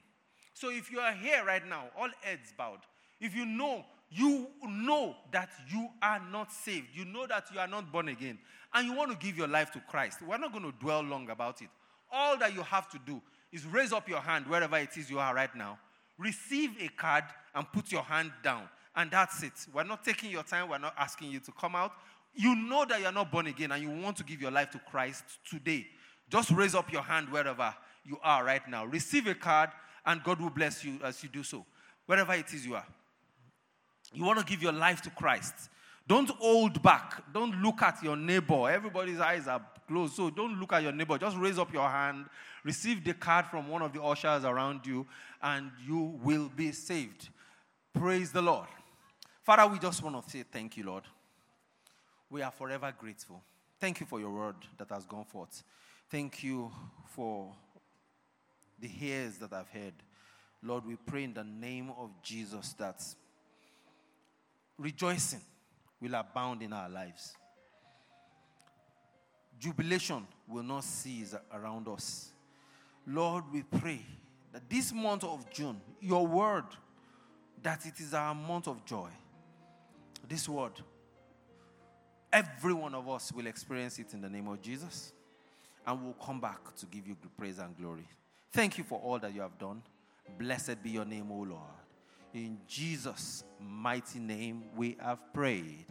[0.60, 2.80] So, if you are here right now, all heads bowed,
[3.22, 7.68] if you know, you know that you are not saved, you know that you are
[7.68, 8.40] not born again,
[8.74, 11.30] and you want to give your life to Christ, we're not going to dwell long
[11.30, 11.68] about it.
[12.12, 15.20] All that you have to do is raise up your hand wherever it is you
[15.20, 15.78] are right now,
[16.18, 18.64] receive a card, and put your hand down.
[18.96, 19.54] And that's it.
[19.72, 21.92] We're not taking your time, we're not asking you to come out.
[22.34, 24.80] You know that you're not born again and you want to give your life to
[24.80, 25.86] Christ today.
[26.32, 28.86] Just raise up your hand wherever you are right now.
[28.86, 29.70] Receive a card,
[30.08, 31.66] and God will bless you as you do so,
[32.06, 32.86] wherever it is you are.
[34.14, 35.54] You want to give your life to Christ.
[36.08, 37.22] Don't hold back.
[37.34, 38.70] Don't look at your neighbor.
[38.70, 40.16] Everybody's eyes are closed.
[40.16, 41.18] So don't look at your neighbor.
[41.18, 42.26] Just raise up your hand,
[42.64, 45.06] receive the card from one of the ushers around you,
[45.44, 47.28] and you will be saved.
[47.94, 48.68] Praise the Lord.
[49.44, 51.04] Father, we just want to say thank you, Lord.
[52.30, 53.42] We are forever grateful.
[53.80, 55.64] Thank you for your word that has gone forth.
[56.10, 56.72] Thank you
[57.08, 57.54] for
[58.80, 59.94] the ears that I've heard.
[60.64, 63.02] Lord, we pray in the name of Jesus that
[64.78, 65.42] rejoicing
[66.02, 67.36] will abound in our lives.
[69.60, 72.30] Jubilation will not cease around us.
[73.08, 74.02] Lord, we pray
[74.52, 76.66] that this month of June, your word,
[77.64, 79.10] that it is our month of joy.
[80.28, 80.74] This word,
[82.32, 85.14] every one of us will experience it in the name of Jesus,
[85.86, 88.08] and we'll come back to give you praise and glory.
[88.52, 89.82] Thank you for all that you have done.
[90.38, 91.62] Blessed be your name, O Lord.
[92.34, 95.86] In Jesus' mighty name we have prayed.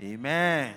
[0.00, 0.74] Amen.